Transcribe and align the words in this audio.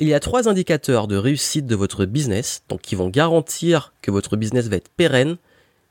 il 0.00 0.08
y 0.08 0.14
a 0.14 0.20
trois 0.20 0.48
indicateurs 0.48 1.06
de 1.06 1.16
réussite 1.16 1.66
de 1.66 1.76
votre 1.76 2.06
business, 2.06 2.64
donc 2.70 2.80
qui 2.80 2.94
vont 2.94 3.10
garantir 3.10 3.92
que 4.00 4.10
votre 4.10 4.36
business 4.36 4.68
va 4.68 4.76
être 4.76 4.88
pérenne, 4.88 5.36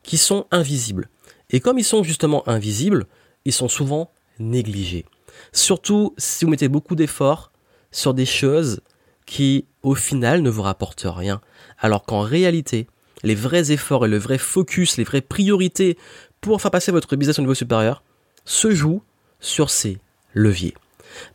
qui 0.02 0.18
sont 0.18 0.48
invisibles. 0.50 1.10
Et 1.52 1.60
comme 1.60 1.78
ils 1.78 1.86
sont 1.86 2.04
justement 2.04 2.48
invisibles, 2.50 3.06
ils 3.46 3.54
sont 3.54 3.68
souvent 3.68 4.12
négligés. 4.40 5.06
Surtout 5.54 6.16
si 6.18 6.44
vous 6.44 6.52
mettez 6.52 6.70
beaucoup 6.70 6.96
d'efforts 6.96 7.52
sur 7.92 8.16
des 8.16 8.26
choses 8.26 8.82
qui, 9.28 9.66
au 9.84 9.94
final, 9.94 10.42
ne 10.42 10.50
vous 10.50 10.64
rapportent 10.64 11.06
rien. 11.08 11.40
Alors 11.78 12.04
qu'en 12.04 12.22
réalité, 12.22 12.88
les 13.22 13.36
vrais 13.36 13.72
efforts 13.72 14.08
et 14.08 14.10
le 14.10 14.18
vrai 14.18 14.40
focus, 14.40 14.98
les 14.98 15.04
vraies 15.04 15.22
priorités 15.22 15.98
pour 16.42 16.62
faire 16.62 16.72
passer 16.72 16.92
votre 16.92 17.16
business 17.16 17.38
au 17.38 17.44
niveau 17.44 17.54
supérieur 17.54 18.04
se 18.44 18.72
jouent 18.72 19.04
sur 19.40 19.70
ces 19.70 20.00
leviers. 20.34 20.74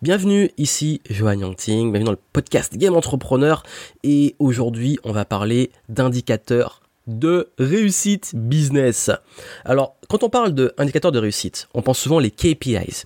Bienvenue 0.03 0.51
ici 0.57 1.01
Johan 1.09 1.39
Yangting, 1.39 1.91
bienvenue 1.91 2.05
dans 2.05 2.13
le 2.13 2.19
podcast 2.33 2.77
Game 2.77 2.95
Entrepreneur 2.95 3.63
et 4.03 4.37
aujourd'hui 4.39 4.99
on 5.05 5.13
va 5.13 5.25
parler 5.25 5.71
d'indicateurs 5.89 6.83
de 7.07 7.51
réussite 7.59 8.33
business. 8.35 9.11
Alors 9.65 9.97
quand 10.09 10.23
on 10.23 10.31
parle 10.31 10.53
d'indicateurs 10.53 11.13
de 11.13 11.19
réussite, 11.19 11.69
on 11.75 11.83
pense 11.83 11.99
souvent 11.99 12.19
les 12.19 12.31
KPIs, 12.31 13.03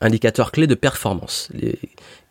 indicateurs 0.00 0.52
clés 0.52 0.66
de 0.66 0.74
performance. 0.74 1.50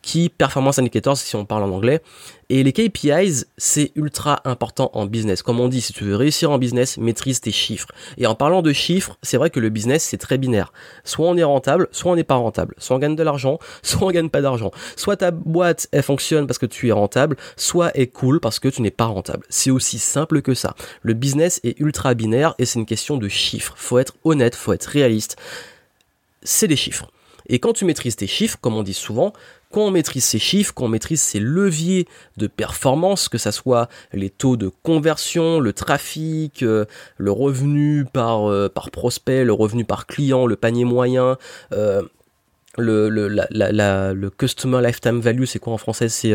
Key 0.01 0.29
Performance 0.29 0.79
Indicators 0.79 1.17
si 1.17 1.35
on 1.35 1.45
parle 1.45 1.63
en 1.63 1.71
anglais. 1.71 2.01
Et 2.49 2.63
les 2.63 2.73
KPIs, 2.73 3.45
c'est 3.57 3.91
ultra 3.95 4.41
important 4.43 4.89
en 4.93 5.05
business. 5.05 5.43
Comme 5.43 5.59
on 5.59 5.67
dit, 5.67 5.81
si 5.81 5.93
tu 5.93 6.03
veux 6.03 6.15
réussir 6.15 6.49
en 6.49 6.57
business, 6.57 6.97
maîtrise 6.97 7.41
tes 7.41 7.51
chiffres. 7.51 7.87
Et 8.17 8.25
en 8.25 8.33
parlant 8.33 8.63
de 8.63 8.73
chiffres, 8.73 9.17
c'est 9.21 9.37
vrai 9.37 9.51
que 9.51 9.59
le 9.59 9.69
business, 9.69 10.03
c'est 10.03 10.17
très 10.17 10.39
binaire. 10.39 10.73
Soit 11.03 11.27
on 11.27 11.37
est 11.37 11.43
rentable, 11.43 11.87
soit 11.91 12.11
on 12.11 12.15
n'est 12.15 12.23
pas 12.23 12.35
rentable. 12.35 12.73
Soit 12.79 12.95
on 12.95 12.99
gagne 12.99 13.15
de 13.15 13.23
l'argent, 13.23 13.59
soit 13.83 14.07
on 14.07 14.11
gagne 14.11 14.29
pas 14.29 14.41
d'argent. 14.41 14.71
Soit 14.95 15.17
ta 15.17 15.31
boîte, 15.31 15.87
elle 15.91 16.01
fonctionne 16.01 16.47
parce 16.47 16.57
que 16.57 16.65
tu 16.65 16.87
es 16.87 16.91
rentable, 16.91 17.37
soit 17.55 17.91
elle 17.93 18.09
cool 18.09 18.39
parce 18.39 18.59
que 18.59 18.69
tu 18.69 18.81
n'es 18.81 18.91
pas 18.91 19.05
rentable. 19.05 19.45
C'est 19.49 19.71
aussi 19.71 19.99
simple 19.99 20.41
que 20.41 20.55
ça. 20.55 20.75
Le 21.03 21.13
business 21.13 21.59
est 21.63 21.79
ultra 21.79 22.15
binaire 22.15 22.55
et 22.57 22.65
c'est 22.65 22.79
une 22.79 22.85
question 22.87 23.17
de 23.17 23.27
chiffres. 23.27 23.73
Faut 23.77 23.99
être 23.99 24.15
honnête, 24.23 24.55
faut 24.55 24.73
être 24.73 24.85
réaliste. 24.85 25.35
C'est 26.41 26.67
des 26.67 26.75
chiffres. 26.75 27.11
Et 27.49 27.59
quand 27.59 27.73
tu 27.73 27.83
maîtrises 27.83 28.15
tes 28.15 28.27
chiffres, 28.27 28.57
comme 28.61 28.75
on 28.75 28.83
dit 28.83 28.93
souvent, 28.93 29.33
quand 29.71 29.81
on 29.81 29.91
maîtrise 29.91 30.23
ces 30.23 30.39
chiffres, 30.39 30.73
quand 30.73 30.85
on 30.85 30.89
maîtrise 30.89 31.21
ces 31.21 31.39
leviers 31.39 32.07
de 32.37 32.47
performance, 32.47 33.29
que 33.29 33.37
ce 33.37 33.51
soit 33.51 33.87
les 34.13 34.29
taux 34.29 34.57
de 34.57 34.69
conversion, 34.83 35.59
le 35.59 35.73
trafic, 35.73 36.63
euh, 36.63 36.85
le 37.17 37.31
revenu 37.31 38.05
par, 38.11 38.49
euh, 38.49 38.67
par 38.67 38.89
prospect, 38.89 39.43
le 39.43 39.53
revenu 39.53 39.85
par 39.85 40.07
client, 40.07 40.47
le 40.47 40.55
panier 40.55 40.85
moyen, 40.85 41.37
euh, 41.71 42.01
le 42.77 44.29
customer 44.29 44.81
lifetime 44.81 45.19
value, 45.19 45.43
c'est 45.43 45.59
quoi 45.59 45.73
en 45.73 45.77
français? 45.77 46.09
C'est 46.09 46.33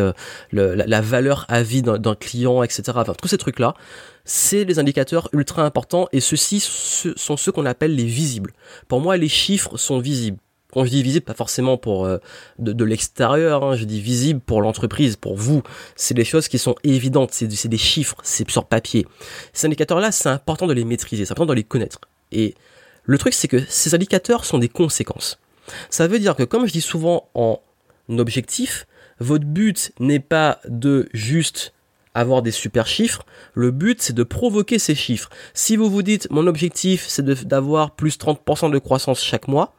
la, 0.53 1.01
valeur 1.01 1.47
à 1.49 1.63
vie 1.63 1.83
d'un 1.83 2.15
client, 2.15 2.63
etc. 2.63 2.83
Enfin, 2.97 3.15
tous 3.21 3.29
ces 3.29 3.39
trucs-là, 3.39 3.75
c'est 4.27 4.65
des 4.67 4.79
indicateurs 4.79 5.29
ultra 5.33 5.65
importants 5.65 6.07
et 6.13 6.21
ceux-ci 6.21 6.61
sont 6.61 7.37
ceux 7.37 7.53
qu'on 7.53 7.65
appelle 7.65 7.97
les 7.97 8.05
visibles. 8.05 8.53
Pour 8.89 9.01
moi, 9.01 9.17
les 9.17 9.29
chiffres 9.29 9.79
sont 9.79 10.01
visibles. 10.01 10.39
Quand 10.75 10.85
je 10.85 10.91
dis 10.91 11.05
visible, 11.05 11.25
pas 11.25 11.35
forcément 11.35 11.77
pour 11.77 12.05
euh, 12.05 12.19
de, 12.59 12.85
l'extérieur, 12.85 13.63
hein, 13.63 13.77
je 13.77 13.85
dis 13.85 14.01
visible 14.01 14.41
pour 14.41 14.61
l'entreprise, 14.61 15.15
pour 15.15 15.37
vous. 15.37 15.63
C'est 15.95 16.15
des 16.15 16.25
choses 16.25 16.49
qui 16.49 16.59
sont 16.59 16.75
évidentes, 16.83 17.31
c'est 17.33 17.69
des 17.69 17.79
chiffres, 17.79 18.17
c'est 18.25 18.51
sur 18.51 18.65
papier. 18.65 19.07
Ces 19.53 19.69
indicateurs-là, 19.69 20.11
c'est 20.11 20.29
important 20.29 20.67
de 20.67 20.73
les 20.73 20.85
maîtriser, 20.85 21.27
c'est 21.27 21.33
important 21.33 21.51
de 21.51 21.55
les 21.55 21.63
connaître. 21.63 22.01
Et 22.33 22.57
le 23.05 23.19
truc, 23.19 23.35
c'est 23.35 23.47
que 23.47 23.61
ces 23.69 23.95
indicateurs 23.95 24.45
sont 24.45 24.59
des 24.59 24.69
conséquences. 24.69 25.39
Ça 25.91 26.09
veut 26.09 26.19
dire 26.19 26.35
que, 26.35 26.43
comme 26.43 26.67
je 26.67 26.73
dis 26.73 26.81
souvent 26.81 27.31
en 27.35 27.61
objectif, 28.09 28.89
votre 29.21 29.45
but 29.45 29.93
n'est 30.01 30.19
pas 30.19 30.59
de 30.69 31.09
juste 31.13 31.73
avoir 32.15 32.43
des 32.43 32.51
super 32.51 32.89
chiffres. 32.89 33.25
Le 33.55 33.71
but, 33.71 34.03
c'est 34.03 34.13
de 34.13 34.25
provoquer 34.25 34.81
ces 34.81 34.97
chiffres. 34.97 35.31
Si 35.53 35.77
vous 35.77 35.89
vous 35.89 36.03
dites, 36.03 36.29
mon 36.33 36.49
objectif, 36.49 37.05
c'est 37.07 37.25
d'avoir 37.25 37.93
plus 37.93 38.19
30% 38.19 38.73
de 38.73 38.79
croissance 38.81 39.23
chaque 39.23 39.47
mois, 39.47 39.73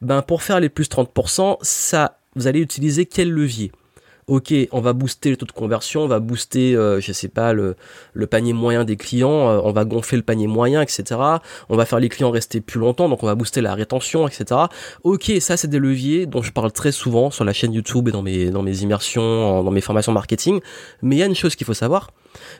ben 0.00 0.22
pour 0.22 0.42
faire 0.42 0.60
les 0.60 0.68
plus 0.68 0.88
30%, 0.88 1.58
ça, 1.62 2.18
vous 2.34 2.46
allez 2.46 2.60
utiliser 2.60 3.06
quel 3.06 3.30
levier? 3.30 3.72
Ok, 4.28 4.52
on 4.72 4.80
va 4.80 4.92
booster 4.92 5.30
le 5.30 5.36
taux 5.36 5.46
de 5.46 5.52
conversion, 5.52 6.00
on 6.02 6.08
va 6.08 6.18
booster, 6.18 6.74
euh, 6.74 7.00
je 7.00 7.12
sais 7.12 7.28
pas, 7.28 7.52
le, 7.52 7.76
panier 8.28 8.52
moyen 8.52 8.82
des 8.82 8.96
clients, 8.96 9.48
euh, 9.48 9.60
on 9.62 9.70
va 9.70 9.84
gonfler 9.84 10.16
le 10.16 10.24
panier 10.24 10.48
moyen, 10.48 10.82
etc. 10.82 11.20
On 11.68 11.76
va 11.76 11.86
faire 11.86 12.00
les 12.00 12.08
clients 12.08 12.32
rester 12.32 12.60
plus 12.60 12.80
longtemps, 12.80 13.08
donc 13.08 13.22
on 13.22 13.26
va 13.26 13.36
booster 13.36 13.60
la 13.60 13.72
rétention, 13.76 14.26
etc. 14.26 14.62
Ok, 15.04 15.30
ça 15.38 15.56
c'est 15.56 15.68
des 15.68 15.78
leviers 15.78 16.26
dont 16.26 16.42
je 16.42 16.50
parle 16.50 16.72
très 16.72 16.90
souvent 16.90 17.30
sur 17.30 17.44
la 17.44 17.52
chaîne 17.52 17.72
YouTube 17.72 18.08
et 18.08 18.10
dans 18.10 18.22
mes, 18.22 18.50
dans 18.50 18.62
mes 18.62 18.82
immersions, 18.82 19.62
dans 19.62 19.70
mes 19.70 19.80
formations 19.80 20.10
marketing. 20.10 20.58
Mais 21.02 21.14
il 21.14 21.18
y 21.20 21.22
a 21.22 21.26
une 21.26 21.36
chose 21.36 21.54
qu'il 21.54 21.66
faut 21.66 21.72
savoir, 21.72 22.10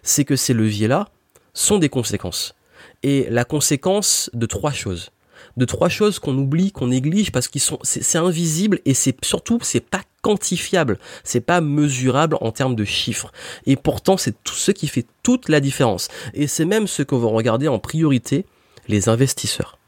c'est 0.04 0.24
que 0.24 0.36
ces 0.36 0.54
leviers-là 0.54 1.08
sont 1.52 1.78
des 1.78 1.88
conséquences. 1.88 2.54
Et 3.02 3.26
la 3.28 3.44
conséquence 3.44 4.30
de 4.34 4.46
trois 4.46 4.72
choses 4.72 5.10
de 5.56 5.64
trois 5.64 5.88
choses 5.88 6.18
qu'on 6.18 6.36
oublie, 6.36 6.70
qu'on 6.72 6.88
néglige 6.88 7.32
parce 7.32 7.48
qu'ils 7.48 7.60
sont, 7.60 7.78
c'est 7.82 8.18
invisible 8.18 8.80
et 8.84 8.94
c'est 8.94 9.16
surtout, 9.24 9.58
c'est 9.62 9.80
pas 9.80 10.02
quantifiable, 10.22 10.98
c'est 11.24 11.40
pas 11.40 11.60
mesurable 11.60 12.36
en 12.40 12.50
termes 12.50 12.74
de 12.74 12.84
chiffres. 12.84 13.32
Et 13.64 13.76
pourtant, 13.76 14.16
c'est 14.16 14.34
tout 14.42 14.54
ce 14.54 14.70
qui 14.70 14.88
fait 14.88 15.06
toute 15.22 15.48
la 15.48 15.60
différence. 15.60 16.08
Et 16.34 16.46
c'est 16.46 16.64
même 16.64 16.86
ce 16.86 17.02
que 17.02 17.14
vont 17.14 17.30
regarder 17.30 17.68
en 17.68 17.78
priorité 17.78 18.44
les 18.88 19.08
investisseurs. 19.08 19.78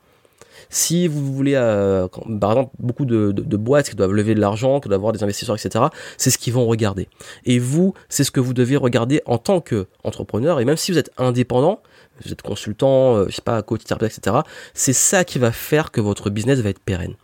Si 0.71 1.09
vous 1.09 1.33
voulez, 1.33 1.55
euh, 1.55 2.09
par 2.41 2.53
exemple, 2.53 2.73
beaucoup 2.79 3.06
de, 3.06 3.33
boîtes 3.56 3.89
qui 3.89 3.97
doivent 3.97 4.12
lever 4.12 4.35
de 4.35 4.41
l'argent, 4.41 4.81
qui 4.81 4.89
doivent 4.89 5.00
avoir 5.00 5.12
des 5.12 5.23
investisseurs, 5.23 5.56
etc., 5.56 5.87
c'est 6.19 6.31
ce 6.31 6.39
qu'ils 6.39 6.53
vont 6.53 6.67
regarder. 6.67 7.09
Et 7.47 7.59
vous, 7.59 7.95
c'est 8.09 8.25
ce 8.25 8.31
que 8.31 8.41
vous 8.41 8.53
devez 8.53 8.77
regarder 8.77 9.23
en 9.25 9.39
tant 9.39 9.61
qu'entrepreneur. 9.61 10.61
Et 10.61 10.65
même 10.65 10.77
si 10.77 10.93
vous 10.93 10.99
êtes 10.99 11.11
indépendant, 11.17 11.81
vous 12.25 12.33
êtes 12.33 12.43
consultant, 12.43 13.17
euh, 13.17 13.27
je 13.29 13.37
sais 13.37 13.43
pas, 13.43 13.62
coach, 13.62 13.83
etc. 13.83 14.37
C'est 14.75 14.93
ça 14.93 15.25
qui 15.25 15.39
va 15.39 15.53
faire 15.53 15.91
que 15.91 16.01
votre 16.01 16.31
business 16.31 16.61
va 16.61 16.71
être 16.71 16.81
pérenne. 16.81 17.15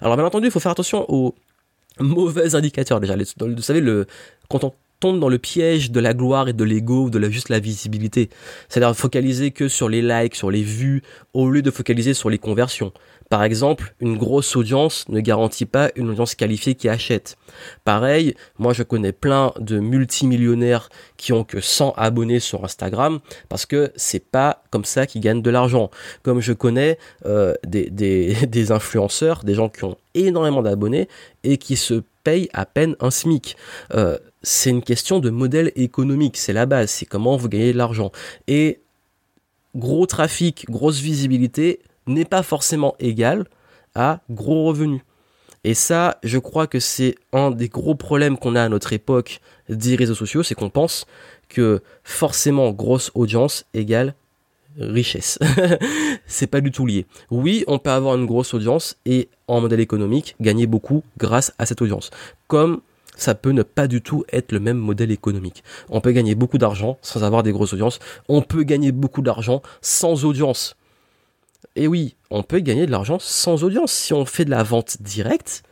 Alors 0.00 0.16
bien 0.16 0.24
entendu, 0.24 0.46
il 0.46 0.50
faut 0.50 0.60
faire 0.60 0.72
attention 0.72 1.04
aux 1.08 1.34
mauvais 2.00 2.54
indicateurs 2.54 3.00
déjà. 3.00 3.16
Vous 3.16 3.62
savez, 3.62 3.80
le, 3.80 4.06
quand 4.48 4.64
on 4.64 4.72
tombe 5.00 5.20
dans 5.20 5.28
le 5.28 5.38
piège 5.38 5.90
de 5.90 6.00
la 6.00 6.14
gloire 6.14 6.48
et 6.48 6.52
de 6.52 6.64
l'ego 6.64 7.10
de 7.10 7.18
la, 7.18 7.30
juste 7.30 7.48
la 7.48 7.60
visibilité. 7.60 8.30
C'est-à-dire 8.68 8.96
focaliser 8.96 9.50
que 9.50 9.68
sur 9.68 9.88
les 9.88 10.02
likes, 10.02 10.34
sur 10.34 10.50
les 10.50 10.62
vues, 10.62 11.02
au 11.34 11.48
lieu 11.48 11.62
de 11.62 11.70
focaliser 11.70 12.14
sur 12.14 12.30
les 12.30 12.38
conversions. 12.38 12.92
Par 13.28 13.44
exemple, 13.44 13.94
une 14.00 14.16
grosse 14.16 14.56
audience 14.56 15.06
ne 15.10 15.20
garantit 15.20 15.66
pas 15.66 15.90
une 15.96 16.08
audience 16.08 16.34
qualifiée 16.34 16.74
qui 16.74 16.88
achète. 16.88 17.36
Pareil, 17.84 18.34
moi 18.58 18.72
je 18.72 18.82
connais 18.82 19.12
plein 19.12 19.52
de 19.58 19.78
multimillionnaires 19.78 20.88
qui 21.18 21.34
ont 21.34 21.44
que 21.44 21.60
100 21.60 21.92
abonnés 21.96 22.40
sur 22.40 22.64
Instagram 22.64 23.18
parce 23.50 23.66
que 23.66 23.92
c'est 23.96 24.24
pas 24.24 24.62
comme 24.70 24.86
ça 24.86 25.06
qu'ils 25.06 25.20
gagnent 25.20 25.42
de 25.42 25.50
l'argent. 25.50 25.90
Comme 26.22 26.40
je 26.40 26.54
connais 26.54 26.98
euh, 27.26 27.52
des, 27.66 27.90
des, 27.90 28.72
influenceurs, 28.72 29.44
des 29.44 29.54
gens 29.54 29.68
qui 29.68 29.84
ont 29.84 29.98
énormément 30.14 30.62
d'abonnés 30.62 31.08
et 31.44 31.58
qui 31.58 31.76
se 31.76 32.02
payent 32.24 32.48
à 32.54 32.64
peine 32.64 32.96
un 33.00 33.10
SMIC. 33.10 33.56
Euh, 33.94 34.18
c'est 34.42 34.70
une 34.70 34.82
question 34.82 35.18
de 35.18 35.30
modèle 35.30 35.72
économique, 35.76 36.36
c'est 36.36 36.52
la 36.52 36.66
base, 36.66 36.90
c'est 36.90 37.06
comment 37.06 37.36
vous 37.36 37.48
gagnez 37.48 37.72
de 37.72 37.78
l'argent. 37.78 38.12
Et 38.46 38.80
gros 39.74 40.06
trafic, 40.06 40.66
grosse 40.70 41.00
visibilité, 41.00 41.80
n'est 42.06 42.24
pas 42.24 42.42
forcément 42.42 42.94
égal 43.00 43.46
à 43.94 44.20
gros 44.30 44.64
revenus. 44.64 45.02
Et 45.64 45.74
ça, 45.74 46.18
je 46.22 46.38
crois 46.38 46.66
que 46.66 46.80
c'est 46.80 47.16
un 47.32 47.50
des 47.50 47.68
gros 47.68 47.94
problèmes 47.94 48.38
qu'on 48.38 48.54
a 48.54 48.62
à 48.62 48.68
notre 48.68 48.92
époque 48.92 49.40
des 49.68 49.96
réseaux 49.96 50.14
sociaux, 50.14 50.42
c'est 50.42 50.54
qu'on 50.54 50.70
pense 50.70 51.06
que 51.48 51.82
forcément 52.04 52.70
grosse 52.70 53.10
audience 53.14 53.64
égale 53.74 54.14
richesse. 54.78 55.38
c'est 56.26 56.46
pas 56.46 56.60
du 56.60 56.70
tout 56.70 56.86
lié. 56.86 57.06
Oui, 57.30 57.64
on 57.66 57.78
peut 57.78 57.90
avoir 57.90 58.14
une 58.14 58.26
grosse 58.26 58.54
audience 58.54 58.96
et 59.04 59.28
en 59.48 59.60
modèle 59.60 59.80
économique 59.80 60.36
gagner 60.40 60.66
beaucoup 60.66 61.02
grâce 61.18 61.52
à 61.58 61.66
cette 61.66 61.82
audience. 61.82 62.10
Comme 62.46 62.80
ça 63.18 63.34
peut 63.34 63.50
ne 63.50 63.62
pas 63.62 63.86
du 63.86 64.00
tout 64.00 64.24
être 64.32 64.52
le 64.52 64.60
même 64.60 64.78
modèle 64.78 65.10
économique. 65.10 65.62
On 65.90 66.00
peut 66.00 66.12
gagner 66.12 66.34
beaucoup 66.34 66.58
d'argent 66.58 66.98
sans 67.02 67.24
avoir 67.24 67.42
des 67.42 67.52
grosses 67.52 67.72
audiences. 67.72 67.98
On 68.28 68.42
peut 68.42 68.62
gagner 68.62 68.92
beaucoup 68.92 69.22
d'argent 69.22 69.60
sans 69.82 70.24
audience. 70.24 70.76
Et 71.76 71.86
oui, 71.86 72.16
on 72.30 72.42
peut 72.42 72.60
gagner 72.60 72.86
de 72.86 72.90
l'argent 72.90 73.18
sans 73.20 73.64
audience. 73.64 73.92
Si 73.92 74.14
on 74.14 74.24
fait 74.24 74.44
de 74.44 74.50
la 74.50 74.62
vente 74.62 75.02
directe, 75.02 75.62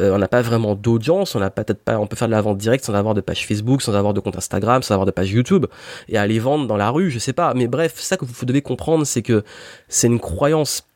euh, 0.00 0.14
on 0.14 0.18
n'a 0.18 0.28
pas 0.28 0.42
vraiment 0.42 0.74
d'audience, 0.74 1.34
on 1.34 1.40
n'a 1.40 1.50
peut-être 1.50 1.82
pas, 1.82 1.98
on 1.98 2.06
peut 2.06 2.16
faire 2.16 2.28
de 2.28 2.32
la 2.32 2.40
vente 2.40 2.58
directe 2.58 2.84
sans 2.84 2.94
avoir 2.94 3.14
de 3.14 3.20
page 3.20 3.46
Facebook, 3.46 3.82
sans 3.82 3.94
avoir 3.94 4.12
de 4.12 4.20
compte 4.20 4.36
Instagram, 4.36 4.82
sans 4.82 4.94
avoir 4.94 5.06
de 5.06 5.10
page 5.10 5.30
YouTube, 5.30 5.66
et 6.08 6.18
aller 6.18 6.38
vendre 6.38 6.66
dans 6.66 6.76
la 6.76 6.90
rue, 6.90 7.10
je 7.10 7.18
sais 7.18 7.32
pas. 7.32 7.54
Mais 7.54 7.66
bref, 7.66 7.94
ça 7.98 8.16
que 8.16 8.24
vous 8.24 8.46
devez 8.46 8.62
comprendre, 8.62 9.06
c'est 9.06 9.22
que 9.22 9.42
c'est 9.88 10.06
une 10.06 10.20
croyance 10.20 10.86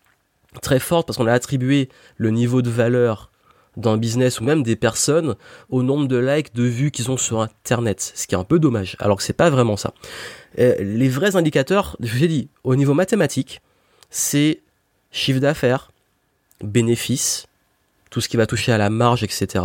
très 0.63 0.81
forte 0.81 1.07
parce 1.07 1.17
qu'on 1.17 1.27
a 1.27 1.33
attribué 1.33 1.89
le 2.17 2.31
niveau 2.31 2.61
de 2.61 2.71
valeur 2.71 3.30
d'un 3.77 3.97
business 3.97 4.41
ou 4.41 4.45
même 4.45 4.63
des 4.63 4.77
personnes 4.77 5.37
au 5.69 5.83
nombre 5.83 6.09
de 6.09 6.17
likes, 6.17 6.55
de 6.55 6.65
vues 6.65 6.91
qu'ils 6.91 7.11
ont 7.11 7.17
sur 7.17 7.41
Internet, 7.41 8.13
ce 8.15 8.27
qui 8.27 8.35
est 8.35 8.39
un 8.39 8.45
peu 8.45 8.59
dommage, 8.59 8.97
alors 8.99 9.17
que 9.17 9.23
c'est 9.23 9.33
pas 9.33 9.51
vraiment 9.51 9.77
ça. 9.77 9.95
Euh, 10.59 10.75
les 10.81 11.09
vrais 11.09 11.37
indicateurs, 11.37 11.97
je 12.01 12.13
vous 12.13 12.25
ai 12.25 12.29
dit, 12.29 12.49
au 12.65 12.77
niveau 12.77 12.95
mathématique, 12.95 13.61
c'est 14.11 14.61
chiffre 15.13 15.41
d'affaires, 15.41 15.93
bénéfices, 16.63 17.47
tout 18.11 18.21
ce 18.21 18.29
qui 18.29 18.37
va 18.37 18.47
toucher 18.47 18.73
à 18.73 18.79
la 18.79 18.91
marge, 18.91 19.23
etc. 19.23 19.65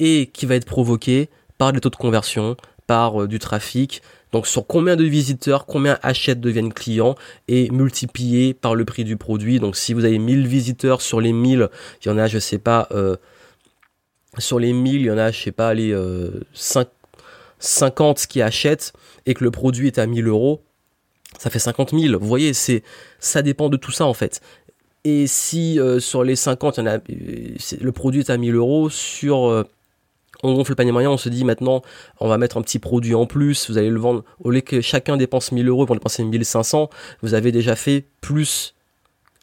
Et 0.00 0.26
qui 0.26 0.46
va 0.46 0.56
être 0.56 0.66
provoqué 0.66 1.28
par 1.58 1.72
les 1.72 1.80
taux 1.80 1.90
de 1.90 1.96
conversion, 1.96 2.56
par 2.88 3.22
euh, 3.22 3.28
du 3.28 3.38
trafic, 3.38 4.02
donc 4.32 4.48
sur 4.48 4.66
combien 4.66 4.96
de 4.96 5.04
visiteurs, 5.04 5.66
combien 5.66 5.98
achètent 6.02 6.40
deviennent 6.40 6.72
clients 6.72 7.14
et 7.46 7.70
multiplié 7.70 8.54
par 8.54 8.74
le 8.74 8.84
prix 8.84 9.04
du 9.04 9.16
produit. 9.16 9.60
Donc 9.60 9.76
si 9.76 9.94
vous 9.94 10.04
avez 10.04 10.18
1000 10.18 10.48
visiteurs 10.48 11.00
sur 11.00 11.20
les 11.20 11.32
1000, 11.32 11.68
il 12.02 12.08
y 12.08 12.10
en 12.10 12.18
a, 12.18 12.26
je 12.26 12.40
sais 12.40 12.58
pas, 12.58 12.88
euh, 12.90 13.16
sur 14.38 14.58
les 14.58 14.72
1000, 14.72 14.94
il 14.96 15.02
y 15.02 15.10
en 15.10 15.18
a, 15.18 15.30
je 15.30 15.40
sais 15.40 15.52
pas, 15.52 15.72
les 15.74 15.96
50 17.60 18.26
qui 18.26 18.42
achètent 18.42 18.92
et 19.26 19.34
que 19.34 19.44
le 19.44 19.50
produit 19.50 19.86
est 19.86 19.98
à 19.98 20.06
1000 20.06 20.26
euros, 20.26 20.62
ça 21.38 21.50
fait 21.50 21.58
50 21.58 21.90
000. 21.90 22.18
Vous 22.18 22.26
voyez, 22.26 22.54
c'est, 22.54 22.82
ça 23.18 23.42
dépend 23.42 23.68
de 23.68 23.76
tout 23.76 23.92
ça 23.92 24.06
en 24.06 24.14
fait. 24.14 24.40
Et 25.04 25.26
si 25.26 25.78
euh, 25.78 26.00
sur 26.00 26.24
les 26.24 26.36
50, 26.36 26.78
il 26.78 26.80
y 26.80 26.82
en 26.84 26.86
a, 26.86 26.98
le 27.80 27.92
produit 27.92 28.20
est 28.20 28.30
à 28.30 28.36
1000 28.36 28.54
euros, 28.54 28.88
sur 28.90 29.64
on 30.42 30.54
gonfle 30.54 30.72
le 30.72 30.76
panier 30.76 30.92
moyen, 30.92 31.10
on 31.10 31.16
se 31.16 31.28
dit 31.28 31.44
maintenant, 31.44 31.82
on 32.20 32.28
va 32.28 32.38
mettre 32.38 32.56
un 32.56 32.62
petit 32.62 32.78
produit 32.78 33.14
en 33.14 33.26
plus, 33.26 33.70
vous 33.70 33.78
allez 33.78 33.90
le 33.90 33.98
vendre, 33.98 34.24
au 34.40 34.50
lieu 34.50 34.60
que 34.60 34.80
chacun 34.80 35.16
dépense 35.16 35.52
1000 35.52 35.68
euros 35.68 35.86
pour 35.86 35.96
dépenser 35.96 36.24
1500, 36.24 36.90
vous 37.22 37.34
avez 37.34 37.52
déjà 37.52 37.76
fait 37.76 38.04
plus 38.20 38.74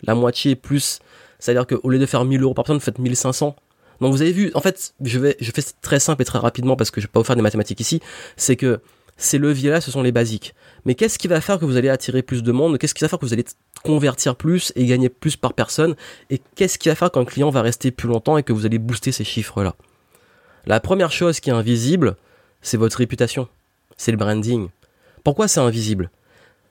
la 0.03 0.15
moitié, 0.15 0.55
plus, 0.55 0.99
c'est-à-dire 1.39 1.67
qu'au 1.67 1.89
lieu 1.89 1.99
de 1.99 2.05
faire 2.05 2.25
1000 2.25 2.41
euros 2.41 2.53
par 2.53 2.63
personne, 2.63 2.77
vous 2.77 2.83
faites 2.83 2.99
1500. 2.99 3.55
Donc 4.01 4.11
vous 4.11 4.21
avez 4.21 4.31
vu, 4.31 4.51
en 4.55 4.61
fait, 4.61 4.93
je 5.01 5.19
fais 5.19 5.63
très 5.81 5.99
simple 5.99 6.21
et 6.21 6.25
très 6.25 6.39
rapidement 6.39 6.75
parce 6.75 6.91
que 6.91 6.99
je 6.99 7.07
vais 7.07 7.11
pas 7.11 7.19
vous 7.19 7.25
faire 7.25 7.35
des 7.35 7.41
mathématiques 7.41 7.79
ici, 7.79 8.01
c'est 8.35 8.55
que 8.55 8.81
ces 9.17 9.37
leviers-là, 9.37 9.79
ce 9.79 9.91
sont 9.91 10.01
les 10.01 10.11
basiques. 10.11 10.53
Mais 10.83 10.95
qu'est-ce 10.95 11.17
qui 11.17 11.27
va 11.27 11.39
faire 11.39 11.59
que 11.59 11.65
vous 11.65 11.77
allez 11.77 11.89
attirer 11.89 12.21
plus 12.21 12.43
de 12.43 12.51
monde? 12.51 12.77
Qu'est-ce 12.77 12.93
qui 12.93 13.03
va 13.03 13.07
faire 13.07 13.19
que 13.19 13.25
vous 13.25 13.33
allez 13.33 13.45
convertir 13.83 14.35
plus 14.35 14.73
et 14.75 14.85
gagner 14.85 15.07
plus 15.07 15.37
par 15.37 15.53
personne? 15.53 15.95
Et 16.29 16.41
qu'est-ce 16.55 16.77
qui 16.77 16.89
va 16.89 16.95
faire 16.95 17.11
qu'un 17.11 17.23
client 17.23 17.49
va 17.49 17.61
rester 17.61 17.91
plus 17.91 18.09
longtemps 18.09 18.37
et 18.37 18.43
que 18.43 18.51
vous 18.51 18.65
allez 18.65 18.79
booster 18.79 19.13
ces 19.13 19.23
chiffres-là? 19.23 19.75
La 20.65 20.79
première 20.79 21.11
chose 21.11 21.39
qui 21.39 21.49
est 21.49 21.53
invisible, 21.53 22.15
c'est 22.61 22.77
votre 22.77 22.97
réputation. 22.97 23.47
C'est 23.97 24.11
le 24.11 24.17
branding. 24.17 24.69
Pourquoi 25.23 25.47
c'est 25.47 25.59
invisible? 25.59 26.09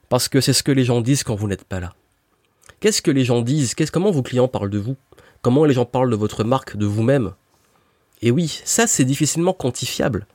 Parce 0.09 0.29
que 0.29 0.41
c'est 0.41 0.53
ce 0.53 0.63
que 0.63 0.73
les 0.73 0.85
gens 0.85 1.01
disent 1.01 1.23
quand 1.23 1.35
vous 1.35 1.49
n'êtes 1.49 1.65
pas 1.65 1.81
là. 1.81 1.95
Qu'est-ce 2.81 3.03
que 3.03 3.11
les 3.11 3.25
gens 3.25 3.41
disent? 3.41 3.75
Qu'est-ce 3.75 3.93
comment 3.93 4.11
vos 4.11 4.23
clients 4.23 4.49
parlent 4.49 4.71
de 4.71 4.79
vous? 4.79 4.97
Comment 5.43 5.65
les 5.65 5.75
gens 5.75 5.85
parlent 5.85 6.11
de 6.11 6.17
votre 6.17 6.45
marque, 6.45 6.77
de 6.77 6.87
vous-même? 6.87 7.33
Et 8.23 8.31
oui, 8.31 8.61
ça 8.65 8.87
c'est 8.87 9.05
difficilement 9.05 9.53
quantifiable. 9.53 10.27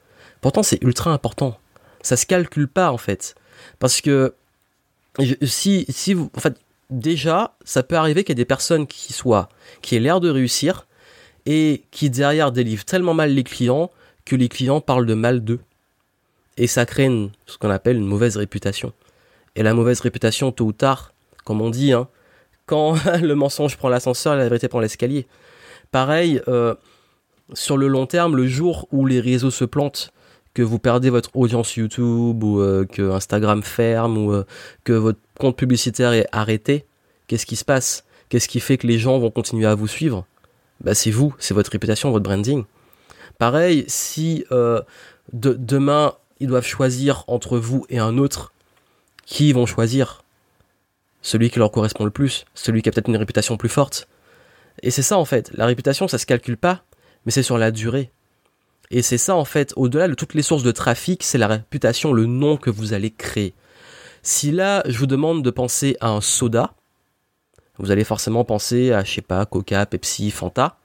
Pourtant 0.42 0.64
c'est 0.64 0.82
ultra 0.84 1.12
important. 1.12 1.58
Ça 2.02 2.18
se 2.18 2.26
calcule 2.26 2.68
pas 2.68 2.92
en 2.92 2.98
fait. 2.98 3.36
Parce 3.80 4.02
que 4.02 4.34
si, 5.44 5.86
vous, 6.14 6.32
en 6.38 6.50
déjà, 6.90 7.56
ça 7.66 7.84
peut 7.84 7.96
arriver 7.96 8.24
qu'il 8.24 8.32
y 8.32 8.34
ait 8.34 8.44
des 8.44 8.46
personnes 8.46 8.88
qui 8.88 9.14
soient, 9.14 9.50
qui 9.82 9.96
aient 9.96 10.00
l'air 10.00 10.20
de 10.20 10.30
réussir, 10.30 10.88
et 11.50 11.82
qui 11.90 12.12
derrière 12.12 12.52
délivre 12.52 12.86
tellement 12.86 13.16
mal 13.16 13.34
les 13.34 13.44
clients 13.44 13.90
que 14.24 14.36
les 14.36 14.50
clients 14.50 14.82
parlent 14.82 15.08
de 15.08 15.16
mal 15.16 15.44
d'eux. 15.44 15.60
Et 16.58 16.68
ça 16.68 16.86
crée 16.86 17.10
ce 17.48 17.58
qu'on 17.58 17.72
appelle 17.72 17.98
une 17.98 18.06
mauvaise 18.06 18.38
réputation. 18.38 18.94
Et 19.56 19.64
la 19.64 19.74
mauvaise 19.74 20.00
réputation, 20.00 20.52
tôt 20.52 20.66
ou 20.66 20.74
tard, 20.74 21.12
comme 21.46 21.60
on 21.62 21.72
dit, 21.72 21.92
hein, 21.92 22.08
quand 22.68 22.96
le 23.22 23.34
mensonge 23.34 23.78
prend 23.78 23.90
l'ascenseur, 23.90 24.36
la 24.36 24.44
vérité 24.44 24.68
prend 24.68 24.80
l'escalier. 24.80 25.26
Pareil, 25.92 26.40
euh, 26.48 26.76
sur 27.54 27.78
le 27.78 27.88
long 27.88 28.06
terme, 28.06 28.36
le 28.36 28.46
jour 28.46 28.88
où 28.92 29.08
les 29.08 29.20
réseaux 29.20 29.50
se 29.50 29.66
plantent, 29.66 30.14
que 30.54 30.62
vous 30.62 30.78
perdez 30.78 31.10
votre 31.10 31.36
audience 31.36 31.76
YouTube 31.76 32.44
ou 32.44 32.62
euh, 32.62 32.86
que 32.86 33.10
Instagram 33.10 33.64
ferme 33.64 34.18
ou 34.20 34.34
euh, 34.34 34.46
que 34.84 34.94
votre 34.94 35.20
compte 35.40 35.58
publicitaire 35.58 36.14
est 36.14 36.28
arrêté, 36.32 36.86
qu'est-ce 37.26 37.48
qui 37.48 37.56
se 37.56 37.66
passe? 37.66 38.04
Qu'est-ce 38.30 38.48
qui 38.48 38.60
fait 38.60 38.78
que 38.78 38.86
les 38.86 39.00
gens 39.00 39.18
vont 39.18 39.32
continuer 39.32 39.66
à 39.66 39.74
vous 39.74 39.88
suivre? 39.88 40.28
Bah, 40.82 40.96
c'est 40.96 41.12
vous, 41.12 41.36
c'est 41.40 41.54
votre 41.54 41.72
réputation, 41.72 42.12
votre 42.12 42.24
branding. 42.24 42.64
Pareil, 43.38 43.86
si 43.88 44.46
euh, 44.52 44.82
de, 45.34 45.54
demain 45.54 46.14
ils 46.40 46.48
doivent 46.48 46.66
choisir 46.66 47.24
entre 47.28 47.58
vous 47.58 47.86
et 47.90 48.00
un 48.00 48.18
autre, 48.18 48.54
qui 49.26 49.54
vont 49.54 49.66
choisir? 49.66 50.24
Celui 51.22 51.50
qui 51.50 51.60
leur 51.60 51.72
correspond 51.72 52.06
le 52.06 52.12
plus, 52.12 52.46
celui 52.56 52.82
qui 52.82 52.90
a 52.90 52.92
peut-être 52.92 53.10
une 53.10 53.18
réputation 53.18 53.58
plus 53.58 53.70
forte. 53.70 54.08
Et 54.82 54.92
c'est 54.92 55.02
ça 55.02 55.18
en 55.18 55.26
fait, 55.26 55.52
la 55.54 55.66
réputation 55.66 56.08
ça 56.08 56.18
se 56.18 56.26
calcule 56.26 56.58
pas, 56.58 56.84
mais 57.26 57.32
c'est 57.32 57.44
sur 57.44 57.58
la 57.58 57.72
durée. 57.72 58.12
Et 58.90 59.02
c'est 59.02 59.18
ça 59.18 59.36
en 59.36 59.46
fait, 59.46 59.74
au-delà 59.76 60.08
de 60.08 60.14
toutes 60.14 60.34
les 60.34 60.42
sources 60.42 60.64
de 60.64 60.72
trafic, 60.72 61.24
c'est 61.24 61.38
la 61.38 61.48
réputation, 61.48 62.14
le 62.14 62.26
nom 62.26 62.58
que 62.58 62.70
vous 62.70 62.94
allez 62.94 63.12
créer. 63.12 63.54
Si 64.24 64.52
là 64.52 64.82
je 64.88 64.98
vous 64.98 65.08
demande 65.08 65.44
de 65.44 65.50
penser 65.50 65.98
à 66.00 66.10
un 66.10 66.22
soda, 66.22 66.74
vous 67.80 67.92
allez 67.92 68.04
forcément 68.04 68.44
penser 68.44 68.92
à, 68.92 69.04
je 69.04 69.12
sais 69.12 69.22
pas, 69.22 69.46
Coca, 69.46 69.86
Pepsi, 69.86 70.32
Fanta. 70.32 70.78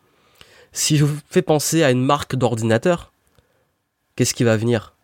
Si 0.73 0.97
je 0.97 1.05
vous 1.05 1.19
fais 1.29 1.43
penser 1.43 1.83
à 1.83 1.91
une 1.91 2.05
marque 2.05 2.37
d'ordinateur, 2.37 3.13
qu'est-ce 4.17 4.33
qui 4.33 4.45
va 4.45 4.57
venir? 4.57 4.95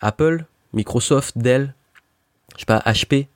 Apple, 0.00 0.46
Microsoft, 0.72 1.38
Dell, 1.38 1.74
je 2.54 2.60
sais 2.60 2.66
pas, 2.66 2.80
HP. 2.80 3.26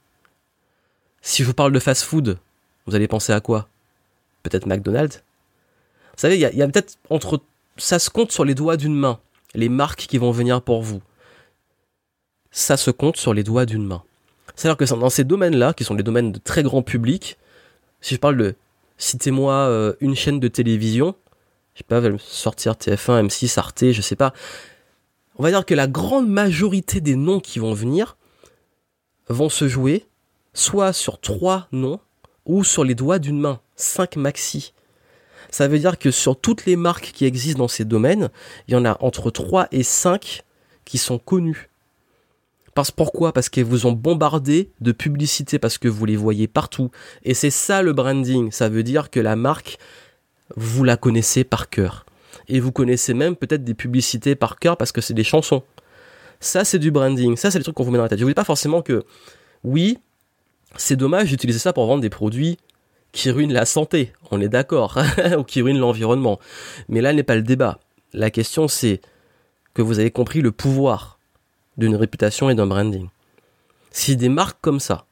Si 1.23 1.43
je 1.43 1.49
vous 1.49 1.55
parle 1.55 1.73
de 1.73 1.81
fast-food, 1.81 2.39
vous 2.87 2.95
allez 2.95 3.09
penser 3.09 3.33
à 3.33 3.41
quoi? 3.41 3.69
Peut-être 4.45 4.67
McDonald's 4.67 5.17
Vous 6.13 6.21
savez, 6.21 6.37
il 6.37 6.41
y 6.41 6.63
a, 6.63 6.69
peut-être 6.69 6.99
entre... 7.11 7.43
Ça 7.77 7.99
se 7.99 8.11
compte 8.11 8.33
sur 8.33 8.45
les 8.45 8.55
doigts 8.55 8.77
d'une 8.77 8.95
main, 8.95 9.21
les 9.55 9.69
marques 9.69 10.07
qui 10.07 10.19
vont 10.19 10.31
venir 10.31 10.63
pour 10.63 10.83
vous. 10.83 11.03
Ça 12.51 12.77
se 12.77 12.91
compte 12.91 13.17
sur 13.17 13.35
les 13.35 13.45
doigts 13.45 13.67
d'une 13.67 13.85
main. 13.85 14.03
C'est-à-dire 14.59 14.77
que 14.77 14.93
dans 14.93 15.09
ces 15.09 15.23
domaines-là, 15.23 15.73
qui 15.73 15.85
sont 15.85 15.95
des 15.95 16.03
domaines 16.03 16.33
de 16.33 16.41
très 16.41 16.65
grand 16.65 16.83
public, 16.83 17.39
si 18.01 18.17
je 18.17 18.19
parle 18.19 18.37
de 18.37 18.57
citez-moi 18.97 19.55
euh, 19.55 19.93
une 20.01 20.17
chaîne 20.17 20.41
de 20.41 20.49
télévision, 20.49 21.15
je 21.75 21.79
sais 21.79 21.85
pas, 21.85 22.03
sortir 22.19 22.73
TF1, 22.73 23.29
M6, 23.29 23.57
Arte, 23.57 23.93
je 23.93 24.03
sais 24.03 24.17
pas. 24.17 24.33
On 25.37 25.45
va 25.45 25.51
dire 25.51 25.65
que 25.65 25.75
la 25.75 25.87
grande 25.87 26.29
majorité 26.29 27.01
des 27.01 27.15
noms 27.15 27.39
qui 27.39 27.61
vont 27.61 27.73
venir 27.73 28.17
vont 29.29 29.49
se 29.49 29.69
jouer 29.69 30.07
soit 30.55 30.93
sur 30.93 31.21
trois 31.21 31.69
noms 31.71 32.01
ou 32.45 32.65
sur 32.65 32.83
les 32.83 32.97
doigts 32.97 33.21
d'une 33.21 33.39
main, 33.39 33.61
cinq 33.77 34.17
maxi. 34.17 34.75
Ça 35.53 35.69
veut 35.69 35.79
dire 35.79 36.01
que 36.01 36.11
sur 36.11 36.37
toutes 36.37 36.67
les 36.67 36.75
marques 36.75 37.13
qui 37.15 37.27
existent 37.27 37.61
dans 37.61 37.69
ces 37.69 37.85
domaines, 37.85 38.29
il 38.67 38.75
y 38.75 38.77
en 38.77 38.85
a 38.85 38.97
entre 38.99 39.31
3 39.31 39.69
et 39.71 39.85
5 39.85 40.43
qui 40.85 40.99
sont 40.99 41.21
connues. 41.21 41.71
Parce 42.79 42.93
pourquoi? 42.93 43.33
Parce 43.33 43.49
qu'ils 43.49 43.65
vous 43.65 43.87
ont 43.87 43.93
bombardé 43.93 44.71
de 44.81 44.93
publicité 44.93 45.59
parce 45.59 45.79
que 45.79 45.89
vous 45.89 46.05
les 46.05 46.15
voyez 46.15 46.47
partout. 46.47 46.93
Et 47.25 47.35
c'est 47.35 47.51
ça 47.51 47.83
le 47.83 47.93
branding. 47.93 48.53
Ça 48.53 48.69
veut 48.69 48.85
dire 48.85 49.11
que 49.11 49.19
la 49.19 49.35
marque, 49.35 49.79
vous 50.55 50.85
la 50.85 50.97
connaissez 50.97 51.43
par 51.43 51.71
cœur. 51.71 52.07
Et 52.47 52.61
vous 52.61 52.71
connaissez 52.71 53.15
même 53.15 53.35
peut-être 53.35 53.65
des 53.65 53.75
publicités 53.75 54.37
par 54.37 54.61
cœur 54.61 54.77
parce 54.77 54.93
que 54.93 55.01
c'est 55.01 55.13
des 55.13 55.25
chansons. 55.25 55.65
Ça, 56.39 56.65
c'est 56.65 56.79
du 56.79 56.93
branding. 56.93 57.37
Ça, 57.37 57.51
c'est 57.51 57.59
le 57.59 57.65
truc 57.65 57.75
qu'on 57.75 57.83
vous 57.83 57.91
met 57.91 57.97
dans 57.97 58.05
la 58.05 58.11
tête. 58.11 58.21
Je 58.21 58.25
vous 58.25 58.31
dis 58.31 58.35
pas 58.35 58.45
forcément 58.45 58.81
que, 58.81 59.03
oui, 59.65 59.99
c'est 60.77 60.95
dommage 60.95 61.31
d'utiliser 61.31 61.59
ça 61.59 61.73
pour 61.73 61.85
vendre 61.85 62.03
des 62.03 62.11
produits 62.11 62.59
qui 63.11 63.33
ruinent 63.33 63.53
la 63.53 63.67
santé. 63.67 64.13
On 64.31 64.41
est 64.41 64.49
d'accord. 64.49 65.01
ou 65.37 65.43
qui 65.43 65.63
ruinent 65.63 65.81
l'environnement. 65.81 66.39
Mais 66.89 67.01
là 67.01 67.13
n'est 67.13 67.25
pas 67.25 67.35
le 67.35 67.43
débat. 67.43 67.81
La 68.13 68.31
question, 68.31 68.69
c'est 68.69 69.01
que 69.75 69.83
vous 69.83 69.99
avez 69.99 70.13
compris 70.13 70.43
le 70.43 70.53
pouvoir 70.53 71.18
d'une 71.79 71.97
réputation 71.97 72.51
et 72.51 72.55
d'un 72.55 72.67
branding. 72.67 73.09
Si 73.91 74.17
des 74.17 74.29
marques 74.29 74.59
comme 74.61 74.81
ça, 74.81 75.07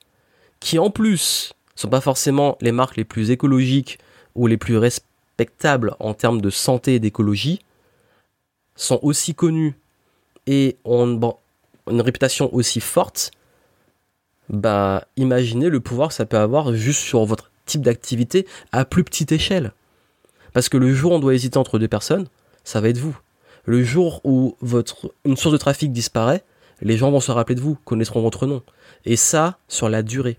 qui 0.61 0.79
en 0.79 0.91
plus 0.91 1.55
sont 1.75 1.89
pas 1.89 2.01
forcément 2.01 2.59
les 2.61 2.73
marques 2.73 2.97
les 2.97 3.05
plus 3.05 3.31
écologiques 3.31 3.99
ou 4.35 4.47
les 4.47 4.57
plus 4.57 4.77
respectables 4.77 5.95
en 6.01 6.15
termes 6.15 6.41
de 6.41 6.51
santé 6.51 6.97
et 6.97 6.99
d'écologie, 6.99 7.61
sont 8.75 8.99
aussi 9.03 9.35
connues 9.35 9.75
et 10.47 10.77
ont 10.85 11.37
une 11.91 12.01
réputation 12.01 12.53
aussi 12.55 12.81
forte, 12.81 13.31
bah 14.49 15.07
imaginez 15.17 15.69
le 15.69 15.81
pouvoir 15.81 16.09
que 16.09 16.15
ça 16.15 16.27
peut 16.27 16.39
avoir 16.39 16.75
juste 16.75 17.01
sur 17.01 17.25
votre 17.25 17.51
type 17.65 17.83
d'activité 17.83 18.47
à 18.73 18.85
plus 18.85 19.05
petite 19.05 19.33
échelle. 19.33 19.73
Parce 20.53 20.69
que 20.69 20.77
le 20.77 20.95
jour 20.95 21.13
où 21.13 21.15
on 21.17 21.19
doit 21.19 21.35
hésiter 21.35 21.59
entre 21.59 21.79
deux 21.79 21.89
personnes, 21.89 22.29
ça 22.65 22.81
va 22.81 22.89
être 22.89 22.99
vous. 22.99 23.19
Le 23.65 23.83
jour 23.83 24.21
où 24.25 24.57
votre, 24.61 25.13
une 25.25 25.37
source 25.37 25.53
de 25.53 25.59
trafic 25.59 25.93
disparaît, 25.93 26.45
les 26.83 26.97
gens 26.97 27.11
vont 27.11 27.21
se 27.21 27.33
rappeler 27.33 27.55
de 27.55 27.61
vous, 27.61 27.77
connaîtront 27.85 28.21
votre 28.21 28.47
nom. 28.47 28.63
Et 29.05 29.17
ça, 29.17 29.59
sur 29.69 29.89
la 29.89 30.03
durée. 30.03 30.39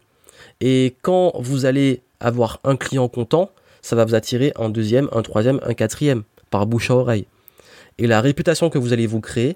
Et 0.62 0.96
quand 1.02 1.34
vous 1.40 1.66
allez 1.66 2.02
avoir 2.20 2.60
un 2.64 2.76
client 2.76 3.08
content, 3.08 3.52
ça 3.82 3.96
va 3.96 4.06
vous 4.06 4.16
attirer 4.16 4.52
un 4.58 4.70
deuxième, 4.70 5.10
un 5.12 5.22
troisième, 5.22 5.60
un 5.64 5.74
quatrième, 5.74 6.24
par 6.50 6.66
bouche 6.66 6.92
à 6.92 6.96
oreille. 6.96 7.26
Et 7.98 8.08
la 8.08 8.22
réputation 8.22 8.70
que 8.70 8.78
vous 8.78 8.94
allez 8.94 9.08
vous 9.08 9.22
créer, 9.22 9.56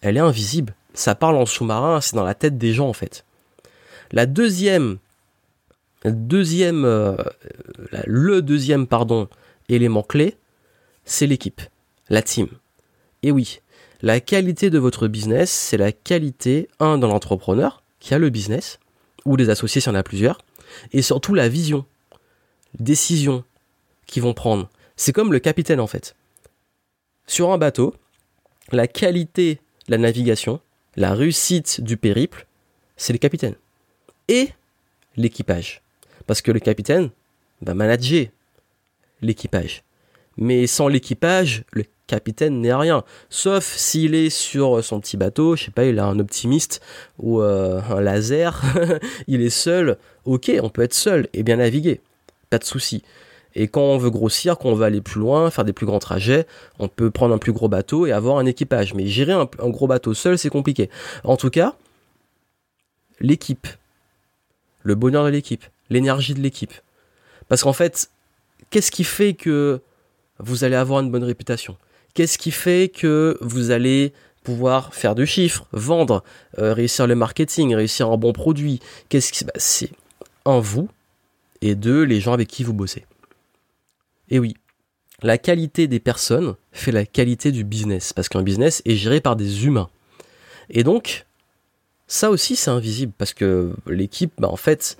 elle 0.00 0.16
est 0.16 0.20
invisible. 0.20 0.74
Ça 0.94 1.14
parle 1.14 1.36
en 1.36 1.46
sous-marin, 1.46 2.00
c'est 2.00 2.16
dans 2.16 2.24
la 2.24 2.34
tête 2.34 2.58
des 2.58 2.72
gens 2.72 2.88
en 2.88 2.92
fait. 2.92 3.24
La 4.12 4.26
deuxième, 4.26 4.98
deuxième, 6.04 6.84
euh, 6.84 7.16
le 8.06 8.42
deuxième 8.42 8.86
pardon, 8.86 9.28
élément 9.68 10.02
clé, 10.02 10.36
c'est 11.04 11.26
l'équipe, 11.26 11.62
la 12.08 12.22
team. 12.22 12.48
Et 13.22 13.30
oui, 13.30 13.61
la 14.02 14.20
qualité 14.20 14.68
de 14.68 14.78
votre 14.78 15.06
business, 15.06 15.50
c'est 15.50 15.76
la 15.76 15.92
qualité, 15.92 16.68
un, 16.80 16.98
dans 16.98 17.08
l'entrepreneur 17.08 17.82
qui 18.00 18.14
a 18.14 18.18
le 18.18 18.30
business, 18.30 18.80
ou 19.24 19.36
des 19.36 19.48
associés 19.48 19.80
s'il 19.80 19.92
y 19.92 19.94
en 19.94 19.98
a 19.98 20.02
plusieurs, 20.02 20.38
et 20.92 21.02
surtout 21.02 21.34
la 21.34 21.48
vision, 21.48 21.86
décision 22.78 23.44
qu'ils 24.06 24.22
vont 24.22 24.34
prendre. 24.34 24.68
C'est 24.96 25.12
comme 25.12 25.32
le 25.32 25.38
capitaine 25.38 25.80
en 25.80 25.86
fait. 25.86 26.16
Sur 27.28 27.52
un 27.52 27.58
bateau, 27.58 27.94
la 28.72 28.88
qualité 28.88 29.60
de 29.86 29.92
la 29.92 29.98
navigation, 29.98 30.60
la 30.96 31.14
réussite 31.14 31.80
du 31.80 31.96
périple, 31.96 32.46
c'est 32.96 33.12
le 33.12 33.18
capitaine. 33.18 33.54
Et 34.26 34.48
l'équipage. 35.16 35.82
Parce 36.26 36.42
que 36.42 36.50
le 36.50 36.60
capitaine 36.60 37.10
va 37.60 37.74
manager 37.74 38.26
l'équipage. 39.20 39.84
Mais 40.36 40.66
sans 40.66 40.88
l'équipage, 40.88 41.64
le 41.72 41.84
capitaine 42.06 42.60
n'est 42.60 42.74
rien. 42.74 43.04
Sauf 43.30 43.64
s'il 43.64 44.14
est 44.14 44.30
sur 44.30 44.82
son 44.84 45.00
petit 45.00 45.16
bateau, 45.16 45.56
je 45.56 45.64
sais 45.64 45.70
pas, 45.70 45.84
il 45.84 45.98
a 45.98 46.04
un 46.04 46.18
optimiste 46.18 46.80
ou 47.18 47.40
euh, 47.40 47.80
un 47.90 48.00
laser, 48.00 48.62
il 49.28 49.40
est 49.40 49.50
seul. 49.50 49.96
Ok, 50.24 50.50
on 50.62 50.68
peut 50.68 50.82
être 50.82 50.94
seul 50.94 51.28
et 51.32 51.42
bien 51.42 51.56
naviguer. 51.56 52.00
Pas 52.50 52.58
de 52.58 52.64
souci. 52.64 53.02
Et 53.54 53.68
quand 53.68 53.82
on 53.82 53.98
veut 53.98 54.10
grossir, 54.10 54.58
quand 54.58 54.70
on 54.70 54.74
veut 54.74 54.84
aller 54.84 55.00
plus 55.02 55.20
loin, 55.20 55.50
faire 55.50 55.64
des 55.64 55.72
plus 55.72 55.86
grands 55.86 55.98
trajets, 55.98 56.46
on 56.78 56.88
peut 56.88 57.10
prendre 57.10 57.34
un 57.34 57.38
plus 57.38 57.52
gros 57.52 57.68
bateau 57.68 58.06
et 58.06 58.12
avoir 58.12 58.38
un 58.38 58.46
équipage. 58.46 58.94
Mais 58.94 59.06
gérer 59.06 59.32
un, 59.32 59.48
un 59.58 59.68
gros 59.68 59.86
bateau 59.86 60.14
seul, 60.14 60.38
c'est 60.38 60.48
compliqué. 60.48 60.88
En 61.24 61.36
tout 61.36 61.50
cas, 61.50 61.76
l'équipe, 63.20 63.66
le 64.82 64.94
bonheur 64.94 65.24
de 65.24 65.30
l'équipe, 65.30 65.64
l'énergie 65.90 66.34
de 66.34 66.40
l'équipe. 66.40 66.72
Parce 67.48 67.62
qu'en 67.62 67.72
fait, 67.72 68.10
qu'est-ce 68.70 68.90
qui 68.90 69.04
fait 69.04 69.34
que 69.34 69.80
vous 70.42 70.64
allez 70.64 70.76
avoir 70.76 71.00
une 71.00 71.10
bonne 71.10 71.24
réputation 71.24 71.76
Qu'est-ce 72.14 72.36
qui 72.36 72.50
fait 72.50 72.90
que 72.94 73.38
vous 73.40 73.70
allez 73.70 74.12
pouvoir 74.44 74.92
faire 74.92 75.14
du 75.14 75.26
chiffre, 75.26 75.66
vendre, 75.72 76.22
euh, 76.58 76.74
réussir 76.74 77.06
le 77.06 77.14
marketing, 77.14 77.74
réussir 77.74 78.10
un 78.10 78.18
bon 78.18 78.32
produit? 78.32 78.80
Qu'est-ce 79.08 79.32
qui 79.32 79.44
bah, 79.44 79.52
c'est 79.56 79.90
un 80.44 80.60
vous 80.60 80.88
et 81.62 81.74
deux 81.74 82.02
les 82.02 82.20
gens 82.20 82.32
avec 82.32 82.48
qui 82.48 82.64
vous 82.64 82.74
bossez. 82.74 83.06
Et 84.28 84.38
oui, 84.38 84.56
la 85.22 85.38
qualité 85.38 85.86
des 85.86 86.00
personnes 86.00 86.56
fait 86.72 86.92
la 86.92 87.06
qualité 87.06 87.52
du 87.52 87.64
business 87.64 88.12
parce 88.12 88.28
qu'un 88.28 88.42
business 88.42 88.82
est 88.84 88.96
géré 88.96 89.20
par 89.20 89.36
des 89.36 89.64
humains. 89.64 89.88
Et 90.68 90.84
donc 90.84 91.24
ça 92.08 92.30
aussi 92.30 92.56
c'est 92.56 92.70
invisible 92.70 93.12
parce 93.16 93.32
que 93.32 93.72
l'équipe 93.86 94.32
bah, 94.38 94.48
en 94.48 94.56
fait 94.56 94.98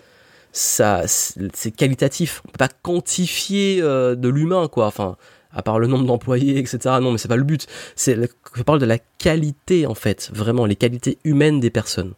ça 0.53 1.03
c'est 1.07 1.71
qualitatif. 1.71 2.43
On 2.47 2.53
peut 2.53 2.59
pas 2.59 2.69
quantifier 2.69 3.81
euh, 3.81 4.15
de 4.15 4.29
l'humain 4.29 4.69
quoi. 4.69 4.87
Enfin, 4.87 5.17
à 5.51 5.63
part 5.63 5.79
le 5.79 5.87
nombre 5.87 6.07
d'employés, 6.07 6.59
etc. 6.59 6.79
Non, 7.01 7.13
mais 7.13 7.19
c'est 7.19 7.29
pas 7.29 7.37
le 7.37 7.43
but. 7.43 7.67
C'est 7.97 8.19
je 8.55 8.63
parle 8.63 8.79
de 8.79 8.87
la 8.87 8.99
qualité 8.99 9.87
en 9.87 9.95
fait, 9.95 10.31
vraiment 10.33 10.67
les 10.67 10.77
qualités 10.77 11.19
humaines 11.25 11.61
des 11.61 11.71
personnes. 11.71 12.13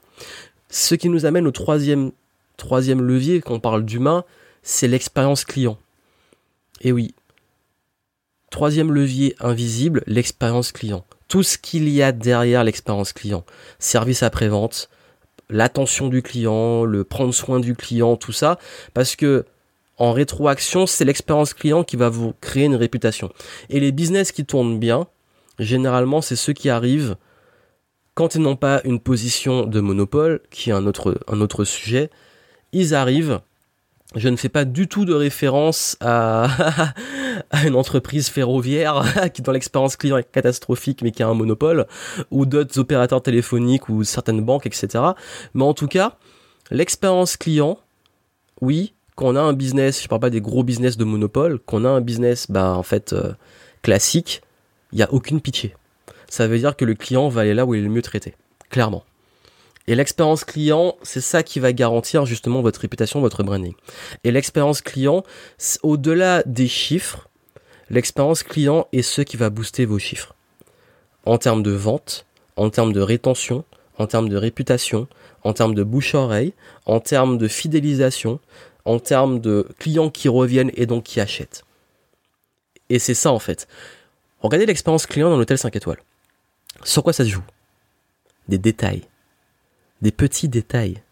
Ce 0.69 0.95
qui 0.95 1.09
nous 1.09 1.27
amène 1.27 1.47
au 1.47 1.53
troisième 1.53 2.13
troisième 2.57 3.03
levier 3.03 3.41
quand 3.41 3.55
on 3.55 3.61
parle 3.61 3.85
d'humain, 3.85 4.25
c'est 4.63 4.89
l'expérience 4.89 5.45
client. 5.45 5.79
Et 6.81 6.93
oui. 6.93 7.15
Troisième 8.51 8.93
levier 8.93 9.35
invisible, 9.41 10.03
l'expérience 10.07 10.71
client. 10.71 11.05
Tout 11.29 11.43
ce 11.43 11.59
qu'il 11.59 11.89
y 11.89 12.03
a 12.03 12.13
derrière 12.13 12.63
l'expérience 12.63 13.13
client. 13.13 13.45
Service 13.79 14.23
après-vente, 14.23 14.89
l'attention 15.49 16.09
du 16.09 16.23
client, 16.23 16.85
le 16.85 17.05
prendre 17.05 17.35
soin 17.35 17.61
du 17.61 17.75
client, 17.75 18.17
tout 18.17 18.33
ça, 18.33 18.59
parce 18.95 19.17
que 19.17 19.45
en 19.97 20.13
rétroaction, 20.13 20.87
c'est 20.87 21.05
l'expérience 21.05 21.55
client 21.55 21.85
qui 21.85 21.97
va 21.97 22.09
vous 22.09 22.35
créer 22.41 22.65
une 22.65 22.75
réputation. 22.75 23.31
Et 23.71 23.79
les 23.79 23.93
business 23.93 24.33
qui 24.33 24.45
tournent 24.45 24.79
bien, 24.79 25.07
généralement, 25.59 26.21
c'est 26.21 26.37
ceux 26.37 26.53
qui 26.53 26.69
arrivent 26.69 27.17
quand 28.15 28.35
ils 28.35 28.41
n'ont 28.41 28.57
pas 28.57 28.81
une 28.85 29.01
position 29.01 29.67
de 29.67 29.81
monopole, 29.81 30.41
qui 30.51 30.71
est 30.71 30.73
un 30.73 30.87
autre, 30.87 31.21
un 31.29 31.41
autre 31.41 31.65
sujet, 31.65 32.11
ils 32.73 32.95
arrivent 32.95 33.41
je 34.15 34.29
ne 34.29 34.37
fais 34.37 34.49
pas 34.49 34.65
du 34.65 34.87
tout 34.87 35.05
de 35.05 35.15
référence 35.15 35.97
à, 36.01 36.47
une 37.65 37.75
entreprise 37.75 38.29
ferroviaire 38.29 39.31
qui 39.35 39.43
dans 39.43 39.53
l'expérience 39.53 39.97
client 39.97 40.17
est 40.17 40.31
catastrophique 40.31 41.03
mais 41.03 41.11
qui 41.11 41.23
a 41.23 41.29
un 41.29 41.35
monopole, 41.35 41.87
ou 42.31 42.47
d'autres 42.47 42.79
opérateurs 42.79 43.23
téléphoniques 43.23 43.89
ou 43.89 44.05
certaines 44.05 44.41
banques, 44.41 44.67
etc. 44.67 45.05
Mais 45.55 45.65
en 45.65 45.75
tout 45.75 45.89
cas, 45.89 46.17
l'expérience 46.71 47.37
client, 47.37 47.79
oui, 48.61 48.95
qu'on 49.17 49.37
a 49.37 49.41
un 49.41 49.53
business, 49.53 50.03
je 50.03 50.09
parle 50.09 50.21
pas 50.21 50.31
des 50.31 50.41
gros 50.41 50.65
business 50.65 50.97
de 50.97 51.05
monopole, 51.05 51.59
qu'on 51.61 51.85
a 51.85 51.89
un 51.89 52.01
business, 52.01 52.51
bah 52.51 52.75
en 52.77 52.83
fait 52.83 53.13
euh, 53.13 53.33
classique, 53.83 54.43
il 54.93 54.99
y 54.99 55.03
a 55.03 55.13
aucune 55.13 55.41
pitié. 55.41 55.75
Ça 56.29 56.49
veut 56.49 56.59
dire 56.59 56.77
que 56.77 56.85
le 56.85 56.95
client 56.95 57.29
va 57.29 57.43
aller 57.43 57.55
là 57.55 57.65
où 57.65 57.75
il 57.75 57.81
est 57.81 57.85
le 57.85 57.91
mieux 57.91 58.03
traité, 58.03 58.35
clairement. 58.71 59.05
Et 59.87 59.95
l'expérience 59.95 60.45
client, 60.45 60.97
c'est 61.03 61.21
ça 61.21 61.43
qui 61.43 61.61
va 61.61 61.73
garantir 61.73 62.25
justement 62.25 62.63
votre 62.63 62.81
réputation, 62.81 63.21
votre 63.21 63.43
branding. 63.43 63.75
Et 64.25 64.31
l'expérience 64.31 64.81
client, 64.81 65.25
au-delà 65.83 66.43
des 66.47 66.69
chiffres, 66.69 67.29
l'expérience 67.91 68.43
client 68.43 68.87
est 68.93 69.03
ce 69.03 69.23
qui 69.23 69.37
va 69.37 69.51
booster 69.51 69.85
vos 69.85 69.99
chiffres. 69.99 70.35
En 71.25 71.39
termes 71.39 71.63
de 71.63 71.71
vente, 71.71 72.27
en 72.57 72.71
termes 72.71 72.93
de 72.93 73.01
rétention, 73.01 73.65
en 73.99 74.07
termes 74.07 74.29
de 74.29 74.37
réputation, 74.37 75.09
en 75.43 75.53
termes 75.53 75.75
de 75.75 75.83
bouche-oreille, 75.83 76.53
en 76.87 77.01
termes 77.01 77.39
de 77.39 77.49
fidélisation, 77.49 78.41
en 78.85 78.99
termes 78.99 79.41
de 79.41 79.69
clients 79.79 80.11
qui 80.11 80.29
reviennent 80.29 80.73
et 80.75 80.87
donc 80.87 81.05
qui 81.05 81.21
achètent. 81.21 81.65
Et 82.91 82.99
c'est 82.99 83.15
ça 83.15 83.33
en 83.33 83.39
fait. 83.39 83.67
Regardez 84.41 84.67
l'expérience 84.67 85.07
client 85.07 85.31
dans 85.31 85.39
l'hôtel 85.39 85.57
5 85.57 85.75
étoiles. 85.75 86.01
Sur 86.83 87.03
quoi 87.03 87.13
ça 87.13 87.25
se 87.25 87.31
joue? 87.31 87.45
Des 88.49 88.59
détails 88.59 89.09
des 90.05 90.13
petits 90.13 90.49
détails. 90.49 91.03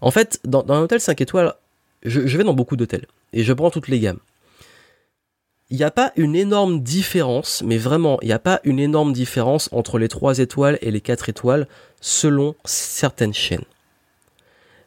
En 0.00 0.10
fait, 0.10 0.40
dans, 0.44 0.64
un 0.68 0.80
hôtel 0.80 1.00
5 1.00 1.20
étoiles, 1.20 1.54
je, 2.02 2.20
vais 2.20 2.42
dans 2.42 2.54
beaucoup 2.54 2.76
d'hôtels 2.76 3.06
et 3.32 3.44
je 3.44 3.52
prends 3.52 3.70
toutes 3.70 3.88
les 3.88 4.00
gammes. 4.00 4.18
Il 5.72 5.78
n'y 5.78 5.84
a 5.84 5.90
pas 5.90 6.12
une 6.16 6.36
énorme 6.36 6.82
différence, 6.82 7.62
mais 7.64 7.78
vraiment, 7.78 8.18
il 8.20 8.26
n'y 8.26 8.34
a 8.34 8.38
pas 8.38 8.60
une 8.62 8.78
énorme 8.78 9.14
différence 9.14 9.70
entre 9.72 9.98
les 9.98 10.08
3 10.08 10.38
étoiles 10.38 10.78
et 10.82 10.90
les 10.90 11.00
4 11.00 11.30
étoiles 11.30 11.66
selon 12.02 12.54
certaines 12.66 13.32
chaînes. 13.32 13.64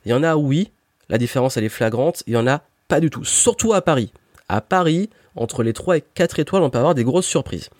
Il 0.05 0.11
y 0.11 0.13
en 0.13 0.21
a, 0.21 0.35
oui, 0.35 0.69
la 1.09 1.17
différence 1.17 1.57
elle 1.57 1.63
est 1.63 1.69
flagrante, 1.69 2.21
il 2.27 2.33
y 2.33 2.37
en 2.37 2.45
a 2.45 2.61
pas 2.87 2.99
du 2.99 3.09
tout, 3.09 3.25
surtout 3.25 3.73
à 3.73 3.81
Paris. 3.81 4.11
À 4.47 4.61
Paris, 4.61 5.09
entre 5.35 5.63
les 5.63 5.73
3 5.73 5.97
et 5.97 6.03
4 6.13 6.37
étoiles, 6.37 6.61
on 6.61 6.69
peut 6.69 6.77
avoir 6.77 6.93
des 6.93 7.03
grosses 7.03 7.25
surprises. 7.25 7.71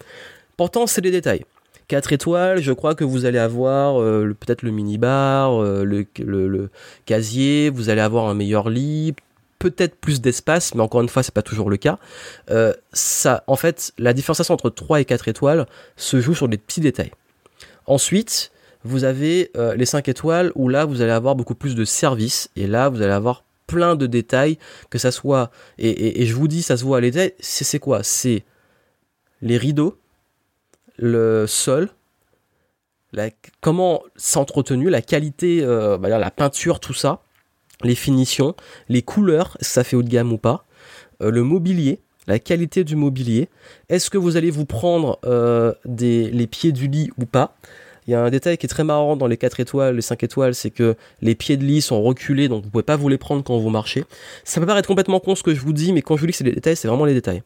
Pourtant, 0.58 0.88
c'est 0.88 1.02
des 1.02 1.12
détails. 1.12 1.46
4 1.88 2.12
étoiles, 2.12 2.60
je 2.60 2.72
crois 2.72 2.96
que 2.96 3.04
vous 3.04 3.26
allez 3.26 3.38
avoir 3.38 4.02
euh, 4.02 4.36
peut-être 4.40 4.64
le 4.64 4.72
minibar, 4.72 5.62
euh, 5.62 5.84
le, 5.84 6.70
casier, 7.06 7.70
vous 7.70 7.90
allez 7.90 8.02
avoir 8.02 8.30
un 8.30 8.34
meilleur 8.34 8.68
lit, 8.68 9.14
peut-être 9.70 9.96
plus 9.96 10.22
d'espace, 10.22 10.76
mais 10.76 10.82
encore 10.82 11.02
une 11.02 11.10
fois, 11.10 11.24
c'est 11.24 11.34
pas 11.34 11.42
toujours 11.42 11.70
le 11.70 11.78
cas. 11.78 11.98
Euh, 12.50 12.74
ça, 12.94 13.44
en 13.48 13.56
fait, 13.56 13.94
la 13.98 14.14
différenciation 14.14 14.54
entre 14.54 14.70
3 14.70 15.02
et 15.02 15.06
4 15.06 15.28
étoiles 15.28 15.66
se 15.96 16.22
joue 16.22 16.36
sur 16.36 16.48
des 16.48 16.58
petits 16.58 16.82
détails. 16.82 17.12
Ensuite, 17.86 18.52
vous 18.84 19.04
avez 19.04 19.52
les 19.76 19.86
5 19.86 20.08
étoiles 20.10 20.52
où 20.56 20.70
là, 20.70 20.86
vous 20.86 21.02
allez 21.02 21.12
avoir 21.12 21.36
beaucoup 21.36 21.56
plus 21.56 21.76
de 21.76 21.86
services 21.86 22.50
et 22.56 22.68
là, 22.68 22.90
vous 22.90 23.02
allez 23.02 23.14
avoir 23.14 23.44
plein 23.68 23.96
de 23.96 24.06
détails, 24.06 24.58
que 24.90 25.00
ça 25.00 25.12
soit, 25.12 25.52
et, 25.78 26.22
et 26.22 26.26
je 26.26 26.36
vous 26.36 26.48
dis, 26.48 26.62
ça 26.62 26.78
se 26.78 26.84
voit 26.84 26.98
à 26.98 27.02
l'état, 27.02 27.26
c'est 27.40 27.80
quoi? 27.80 28.04
C'est 28.04 28.44
les 29.42 29.58
rideaux, 29.58 29.98
le 30.98 31.46
sol, 31.48 31.90
la, 33.12 33.30
comment 33.62 34.04
s'entretenu, 34.16 34.90
la 34.90 35.02
qualité, 35.02 35.64
euh, 35.64 35.98
bah, 35.98 36.10
la 36.10 36.32
peinture, 36.32 36.80
tout 36.80 36.94
ça, 36.94 37.22
les 37.86 37.96
finitions, 37.96 38.56
les 38.90 39.02
couleurs, 39.02 39.58
ça 39.62 39.84
fait 39.84 39.96
haut 39.96 40.04
de 40.04 40.10
gamme 40.10 40.34
ou 40.34 40.38
pas, 40.38 40.66
euh, 41.22 41.32
le 41.32 41.44
mobilier, 41.44 42.00
la 42.28 42.40
qualité 42.40 42.84
du 42.84 42.96
mobilier, 42.96 43.50
est-ce 43.90 44.10
que 44.10 44.18
vous 44.18 44.36
allez 44.38 44.52
vous 44.52 44.66
prendre 44.66 45.20
euh, 45.26 45.74
des, 45.86 46.30
les 46.32 46.48
pieds 46.48 46.72
du 46.72 46.88
lit 46.88 47.12
ou 47.18 47.26
pas? 47.26 47.56
Il 48.08 48.12
y 48.12 48.14
a 48.14 48.22
un 48.22 48.30
détail 48.30 48.58
qui 48.58 48.68
est 48.68 48.70
très 48.70 48.84
marrant 48.84 49.16
dans 49.16 49.26
les 49.26 49.38
4 49.38 49.60
étoiles, 49.60 49.96
les 49.96 50.02
5 50.02 50.24
étoiles, 50.24 50.54
c'est 50.54 50.70
que 50.70 50.96
les 51.22 51.34
pieds 51.34 51.58
de 51.58 51.64
lit 51.64 51.82
sont 51.82 52.02
reculés, 52.04 52.48
donc 52.48 52.64
vous 52.64 52.70
pouvez 52.70 52.84
pas 52.84 52.96
vous 52.96 53.10
les 53.10 53.18
prendre 53.18 53.44
quand 53.44 53.58
vous 53.58 53.70
marchez. 53.70 54.06
Ça 54.44 54.62
peut 54.62 54.68
paraître 54.68 54.88
complètement 54.88 55.20
con 55.20 55.34
ce 55.34 55.42
que 55.42 55.56
je 55.56 55.62
vous 55.62 55.74
dis, 55.74 55.92
mais 55.92 56.04
quand 56.04 56.16
je 56.16 56.22
vous 56.22 56.28
dis 56.28 56.32
que 56.32 56.38
c'est 56.38 56.44
des 56.44 56.52
détails, 56.52 56.76
c'est 56.76 56.88
vraiment 56.88 57.06
les 57.06 57.16
détails. 57.16 57.42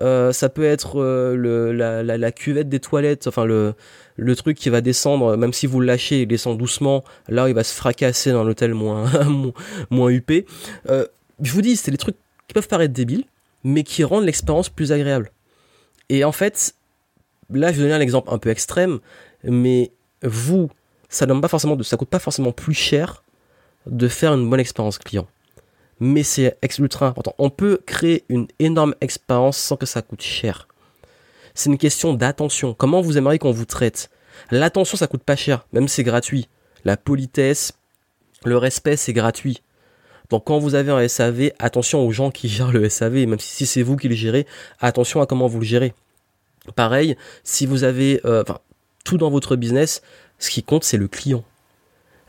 Euh, 0.00 0.32
ça 0.32 0.50
peut 0.50 0.64
être 0.64 1.00
euh, 1.00 1.34
le, 1.34 1.72
la, 1.72 2.02
la, 2.02 2.32
cuvette 2.32 2.68
des 2.68 2.80
toilettes, 2.80 3.26
enfin 3.26 3.46
le, 3.46 3.74
le 4.16 4.36
truc 4.36 4.58
qui 4.58 4.68
va 4.68 4.82
descendre, 4.82 5.36
même 5.36 5.54
si 5.54 5.66
vous 5.66 5.80
le 5.80 5.86
lâchez, 5.86 6.22
il 6.22 6.26
descend 6.26 6.58
doucement, 6.58 7.04
là 7.28 7.48
il 7.48 7.54
va 7.54 7.64
se 7.64 7.74
fracasser 7.74 8.32
dans 8.32 8.44
l'hôtel 8.44 8.74
moins, 8.74 9.10
moins 9.88 10.10
huppé. 10.10 10.44
Euh, 10.90 11.06
je 11.40 11.52
vous 11.52 11.62
dis, 11.62 11.76
c'est 11.76 11.90
des 11.90 11.96
trucs 11.96 12.16
qui 12.48 12.54
peuvent 12.54 12.68
paraître 12.68 12.92
débiles, 12.92 13.24
mais 13.64 13.82
qui 13.82 14.04
rendent 14.04 14.24
l'expérience 14.24 14.68
plus 14.68 14.92
agréable. 14.92 15.30
Et 16.10 16.24
en 16.24 16.32
fait, 16.32 16.74
là 17.50 17.72
je 17.72 17.78
vais 17.78 17.84
donner 17.84 17.94
un 17.94 18.00
exemple 18.00 18.28
un 18.30 18.38
peu 18.38 18.50
extrême, 18.50 18.98
mais 19.44 19.90
vous, 20.22 20.70
ça 21.08 21.26
ça 21.82 21.96
coûte 21.96 22.08
pas 22.08 22.18
forcément 22.18 22.52
plus 22.52 22.74
cher 22.74 23.22
de 23.86 24.08
faire 24.08 24.32
une 24.34 24.48
bonne 24.48 24.60
expérience 24.60 24.98
client. 24.98 25.26
Mais 26.00 26.22
c'est 26.22 26.56
ultra 26.78 27.08
important. 27.08 27.34
On 27.38 27.50
peut 27.50 27.80
créer 27.86 28.24
une 28.28 28.48
énorme 28.58 28.94
expérience 29.00 29.58
sans 29.58 29.76
que 29.76 29.86
ça 29.86 30.02
coûte 30.02 30.22
cher. 30.22 30.68
C'est 31.54 31.70
une 31.70 31.78
question 31.78 32.14
d'attention. 32.14 32.74
Comment 32.74 33.00
vous 33.00 33.18
aimeriez 33.18 33.38
qu'on 33.38 33.52
vous 33.52 33.66
traite? 33.66 34.10
L'attention, 34.50 34.96
ça 34.96 35.06
coûte 35.06 35.22
pas 35.22 35.36
cher, 35.36 35.66
même 35.72 35.88
c'est 35.88 36.02
gratuit. 36.02 36.48
La 36.84 36.96
politesse, 36.96 37.74
le 38.44 38.56
respect, 38.56 38.96
c'est 38.96 39.12
gratuit. 39.12 39.62
Donc 40.30 40.44
quand 40.46 40.58
vous 40.58 40.74
avez 40.74 40.90
un 40.90 41.06
SAV, 41.06 41.52
attention 41.58 42.06
aux 42.06 42.10
gens 42.10 42.30
qui 42.30 42.48
gèrent 42.48 42.72
le 42.72 42.88
SAV, 42.88 43.26
même 43.26 43.38
si 43.38 43.66
c'est 43.66 43.82
vous 43.82 43.96
qui 43.96 44.08
le 44.08 44.14
gérez, 44.14 44.46
attention 44.80 45.20
à 45.20 45.26
comment 45.26 45.46
vous 45.46 45.60
le 45.60 45.66
gérez. 45.66 45.92
Pareil, 46.74 47.16
si 47.44 47.66
vous 47.66 47.84
avez, 47.84 48.20
euh, 48.24 48.42
tout 49.04 49.18
dans 49.18 49.30
votre 49.30 49.56
business, 49.56 50.02
ce 50.38 50.50
qui 50.50 50.62
compte, 50.62 50.84
c'est 50.84 50.96
le 50.96 51.08
client. 51.08 51.44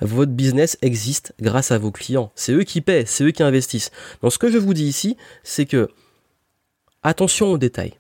Votre 0.02 0.32
business 0.32 0.78
existe 0.82 1.34
grâce 1.40 1.72
à 1.72 1.78
vos 1.78 1.92
clients. 1.92 2.32
C'est 2.36 2.52
eux 2.52 2.64
qui 2.64 2.82
paient, 2.82 3.06
c'est 3.06 3.24
eux 3.24 3.32
qui 3.32 3.44
investissent. 3.44 3.92
Donc 4.22 4.34
ce 4.34 4.38
que 4.38 4.52
je 4.52 4.58
vous 4.58 4.74
dis 4.74 4.86
ici, 4.86 5.18
c'est 5.44 5.66
que 5.66 5.90
attention 7.04 7.52
aux 7.52 7.58
détails. 7.58 7.94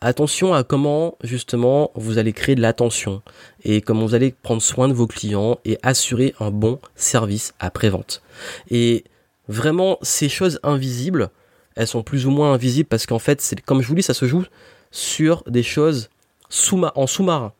Attention 0.00 0.52
à 0.52 0.64
comment 0.64 1.16
justement 1.22 1.92
vous 1.94 2.18
allez 2.18 2.32
créer 2.32 2.54
de 2.54 2.60
l'attention 2.60 3.22
et 3.62 3.80
comment 3.80 4.04
vous 4.04 4.14
allez 4.14 4.34
prendre 4.42 4.60
soin 4.60 4.88
de 4.88 4.92
vos 4.92 5.06
clients 5.06 5.58
et 5.64 5.78
assurer 5.82 6.34
un 6.40 6.50
bon 6.50 6.80
service 6.96 7.54
après-vente. 7.60 8.22
Et 8.68 9.04
vraiment, 9.48 9.98
ces 10.02 10.28
choses 10.28 10.58
invisibles, 10.64 11.30
elles 11.76 11.86
sont 11.86 12.02
plus 12.02 12.26
ou 12.26 12.30
moins 12.30 12.52
invisibles 12.52 12.88
parce 12.88 13.06
qu'en 13.06 13.20
fait, 13.20 13.54
comme 13.64 13.80
je 13.80 13.86
vous 13.86 13.94
dis, 13.94 14.02
ça 14.02 14.14
se 14.14 14.26
joue 14.26 14.44
sur 14.90 15.44
des 15.46 15.62
choses 15.62 16.10
sous 16.48 16.80
en 16.82 17.06
sous-marin. 17.06 17.52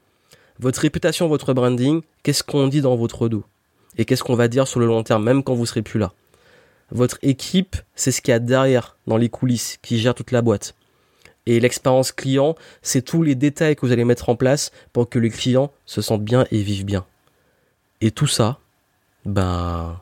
Votre 0.58 0.80
réputation, 0.80 1.28
votre 1.28 1.54
branding, 1.54 2.02
qu'est-ce 2.22 2.42
qu'on 2.42 2.68
dit 2.68 2.80
dans 2.80 2.96
votre 2.96 3.28
dos 3.28 3.44
Et 3.98 4.04
qu'est-ce 4.04 4.22
qu'on 4.22 4.34
va 4.34 4.48
dire 4.48 4.66
sur 4.68 4.80
le 4.80 4.86
long 4.86 5.02
terme, 5.02 5.24
même 5.24 5.42
quand 5.42 5.54
vous 5.54 5.66
serez 5.66 5.82
plus 5.82 5.98
là 5.98 6.12
Votre 6.90 7.18
équipe, 7.22 7.76
c'est 7.94 8.12
ce 8.12 8.20
qu'il 8.20 8.32
y 8.32 8.34
a 8.34 8.38
derrière, 8.38 8.96
dans 9.06 9.16
les 9.16 9.28
coulisses, 9.28 9.78
qui 9.82 9.98
gère 9.98 10.14
toute 10.14 10.30
la 10.30 10.42
boîte. 10.42 10.74
Et 11.46 11.58
l'expérience 11.58 12.12
client, 12.12 12.54
c'est 12.82 13.02
tous 13.02 13.22
les 13.22 13.34
détails 13.34 13.74
que 13.74 13.84
vous 13.84 13.92
allez 13.92 14.04
mettre 14.04 14.28
en 14.28 14.36
place 14.36 14.70
pour 14.92 15.08
que 15.08 15.18
le 15.18 15.28
client 15.28 15.72
se 15.86 16.00
sente 16.00 16.22
bien 16.22 16.46
et 16.52 16.62
vive 16.62 16.84
bien. 16.84 17.04
Et 18.00 18.10
tout 18.10 18.28
ça, 18.28 18.58
ben, 19.24 20.00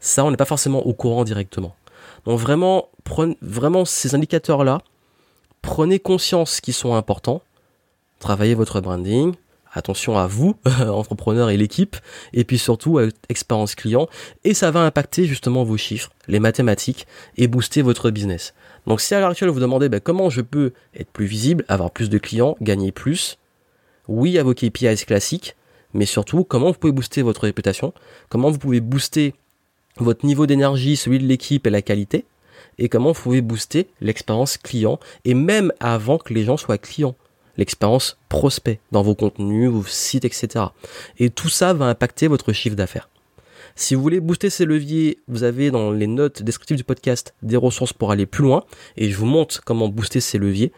ça, 0.00 0.24
on 0.24 0.30
n'est 0.30 0.36
pas 0.36 0.44
forcément 0.44 0.86
au 0.86 0.92
courant 0.92 1.24
directement. 1.24 1.74
Donc 2.26 2.38
vraiment, 2.38 2.88
prenez, 3.04 3.38
vraiment 3.40 3.84
ces 3.84 4.14
indicateurs-là, 4.14 4.82
prenez 5.62 5.98
conscience 5.98 6.60
qu'ils 6.60 6.74
sont 6.74 6.94
importants, 6.94 7.42
travaillez 8.18 8.54
votre 8.54 8.80
branding, 8.80 9.34
attention 9.74 10.16
à 10.16 10.26
vous, 10.26 10.56
entrepreneur 10.80 11.50
et 11.50 11.56
l'équipe, 11.56 11.96
et 12.32 12.44
puis 12.44 12.58
surtout 12.58 12.98
à 12.98 13.06
expérience 13.28 13.74
client, 13.74 14.08
et 14.44 14.54
ça 14.54 14.70
va 14.70 14.80
impacter 14.80 15.26
justement 15.26 15.64
vos 15.64 15.76
chiffres, 15.76 16.10
les 16.28 16.40
mathématiques, 16.40 17.06
et 17.36 17.48
booster 17.48 17.82
votre 17.82 18.10
business. 18.10 18.54
Donc 18.86 19.00
si 19.00 19.14
à 19.14 19.20
l'heure 19.20 19.30
actuelle 19.30 19.50
vous 19.50 19.60
demandez 19.60 19.88
ben, 19.88 20.00
comment 20.00 20.30
je 20.30 20.40
peux 20.40 20.72
être 20.94 21.10
plus 21.10 21.26
visible, 21.26 21.64
avoir 21.68 21.90
plus 21.90 22.08
de 22.08 22.18
clients, 22.18 22.56
gagner 22.60 22.92
plus, 22.92 23.38
oui 24.08 24.38
à 24.38 24.42
vos 24.42 24.54
KPIs 24.54 25.04
classiques, 25.06 25.56
mais 25.92 26.06
surtout 26.06 26.44
comment 26.44 26.70
vous 26.70 26.78
pouvez 26.78 26.92
booster 26.92 27.22
votre 27.22 27.42
réputation, 27.42 27.92
comment 28.28 28.50
vous 28.50 28.58
pouvez 28.58 28.80
booster 28.80 29.34
votre 29.96 30.26
niveau 30.26 30.46
d'énergie, 30.46 30.96
celui 30.96 31.18
de 31.18 31.26
l'équipe 31.26 31.66
et 31.66 31.70
la 31.70 31.82
qualité, 31.82 32.24
et 32.78 32.88
comment 32.88 33.12
vous 33.12 33.22
pouvez 33.22 33.40
booster 33.40 33.88
l'expérience 34.00 34.58
client, 34.58 34.98
et 35.24 35.34
même 35.34 35.72
avant 35.80 36.18
que 36.18 36.34
les 36.34 36.44
gens 36.44 36.56
soient 36.56 36.78
clients, 36.78 37.14
l'expérience 37.56 38.18
prospect 38.28 38.80
dans 38.92 39.02
vos 39.02 39.14
contenus, 39.14 39.70
vos 39.70 39.84
sites, 39.84 40.24
etc. 40.24 40.66
Et 41.18 41.30
tout 41.30 41.48
ça 41.48 41.72
va 41.72 41.86
impacter 41.86 42.28
votre 42.28 42.52
chiffre 42.52 42.76
d'affaires. 42.76 43.08
Si 43.76 43.96
vous 43.96 44.02
voulez 44.02 44.20
booster 44.20 44.50
ces 44.50 44.64
leviers, 44.64 45.18
vous 45.26 45.42
avez 45.42 45.72
dans 45.72 45.90
les 45.90 46.06
notes 46.06 46.42
descriptives 46.42 46.76
du 46.76 46.84
podcast 46.84 47.34
des 47.42 47.56
ressources 47.56 47.92
pour 47.92 48.12
aller 48.12 48.24
plus 48.24 48.44
loin, 48.44 48.64
et 48.96 49.10
je 49.10 49.16
vous 49.16 49.26
montre 49.26 49.62
comment 49.64 49.88
booster 49.88 50.20
ces 50.20 50.38
leviers. 50.38 50.70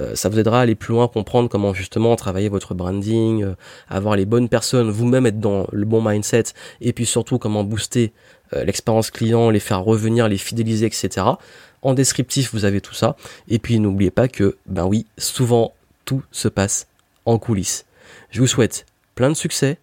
Euh, 0.00 0.14
ça 0.14 0.28
vous 0.28 0.38
aidera 0.38 0.58
à 0.58 0.62
aller 0.62 0.74
plus 0.74 0.92
loin, 0.92 1.08
comprendre 1.08 1.48
comment 1.48 1.72
justement 1.72 2.14
travailler 2.16 2.50
votre 2.50 2.74
branding, 2.74 3.44
euh, 3.44 3.54
avoir 3.88 4.16
les 4.16 4.26
bonnes 4.26 4.50
personnes, 4.50 4.90
vous-même 4.90 5.24
être 5.24 5.40
dans 5.40 5.66
le 5.72 5.86
bon 5.86 6.02
mindset, 6.02 6.44
et 6.82 6.92
puis 6.92 7.06
surtout 7.06 7.38
comment 7.38 7.64
booster 7.64 8.12
euh, 8.52 8.64
l'expérience 8.64 9.10
client, 9.10 9.48
les 9.48 9.60
faire 9.60 9.82
revenir, 9.82 10.28
les 10.28 10.38
fidéliser, 10.38 10.84
etc. 10.84 11.26
En 11.80 11.94
descriptif, 11.94 12.52
vous 12.52 12.66
avez 12.66 12.80
tout 12.80 12.94
ça. 12.94 13.16
Et 13.48 13.58
puis 13.58 13.78
n'oubliez 13.78 14.10
pas 14.10 14.28
que, 14.28 14.56
ben 14.66 14.84
oui, 14.84 15.06
souvent 15.16 15.72
tout 16.04 16.22
se 16.30 16.48
passe 16.48 16.86
en 17.24 17.38
coulisses. 17.38 17.86
Je 18.30 18.40
vous 18.40 18.46
souhaite 18.46 18.86
plein 19.14 19.30
de 19.30 19.34
succès, 19.34 19.78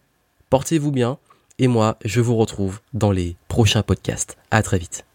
portez-vous 0.50 0.92
bien, 0.92 1.18
et 1.60 1.68
moi, 1.68 1.98
je 2.04 2.22
vous 2.22 2.36
retrouve 2.36 2.80
dans 2.94 3.12
les 3.12 3.36
prochains 3.48 3.84
podcasts. 3.84 4.38
À 4.50 4.64
très 4.64 4.78
vite. 4.80 5.06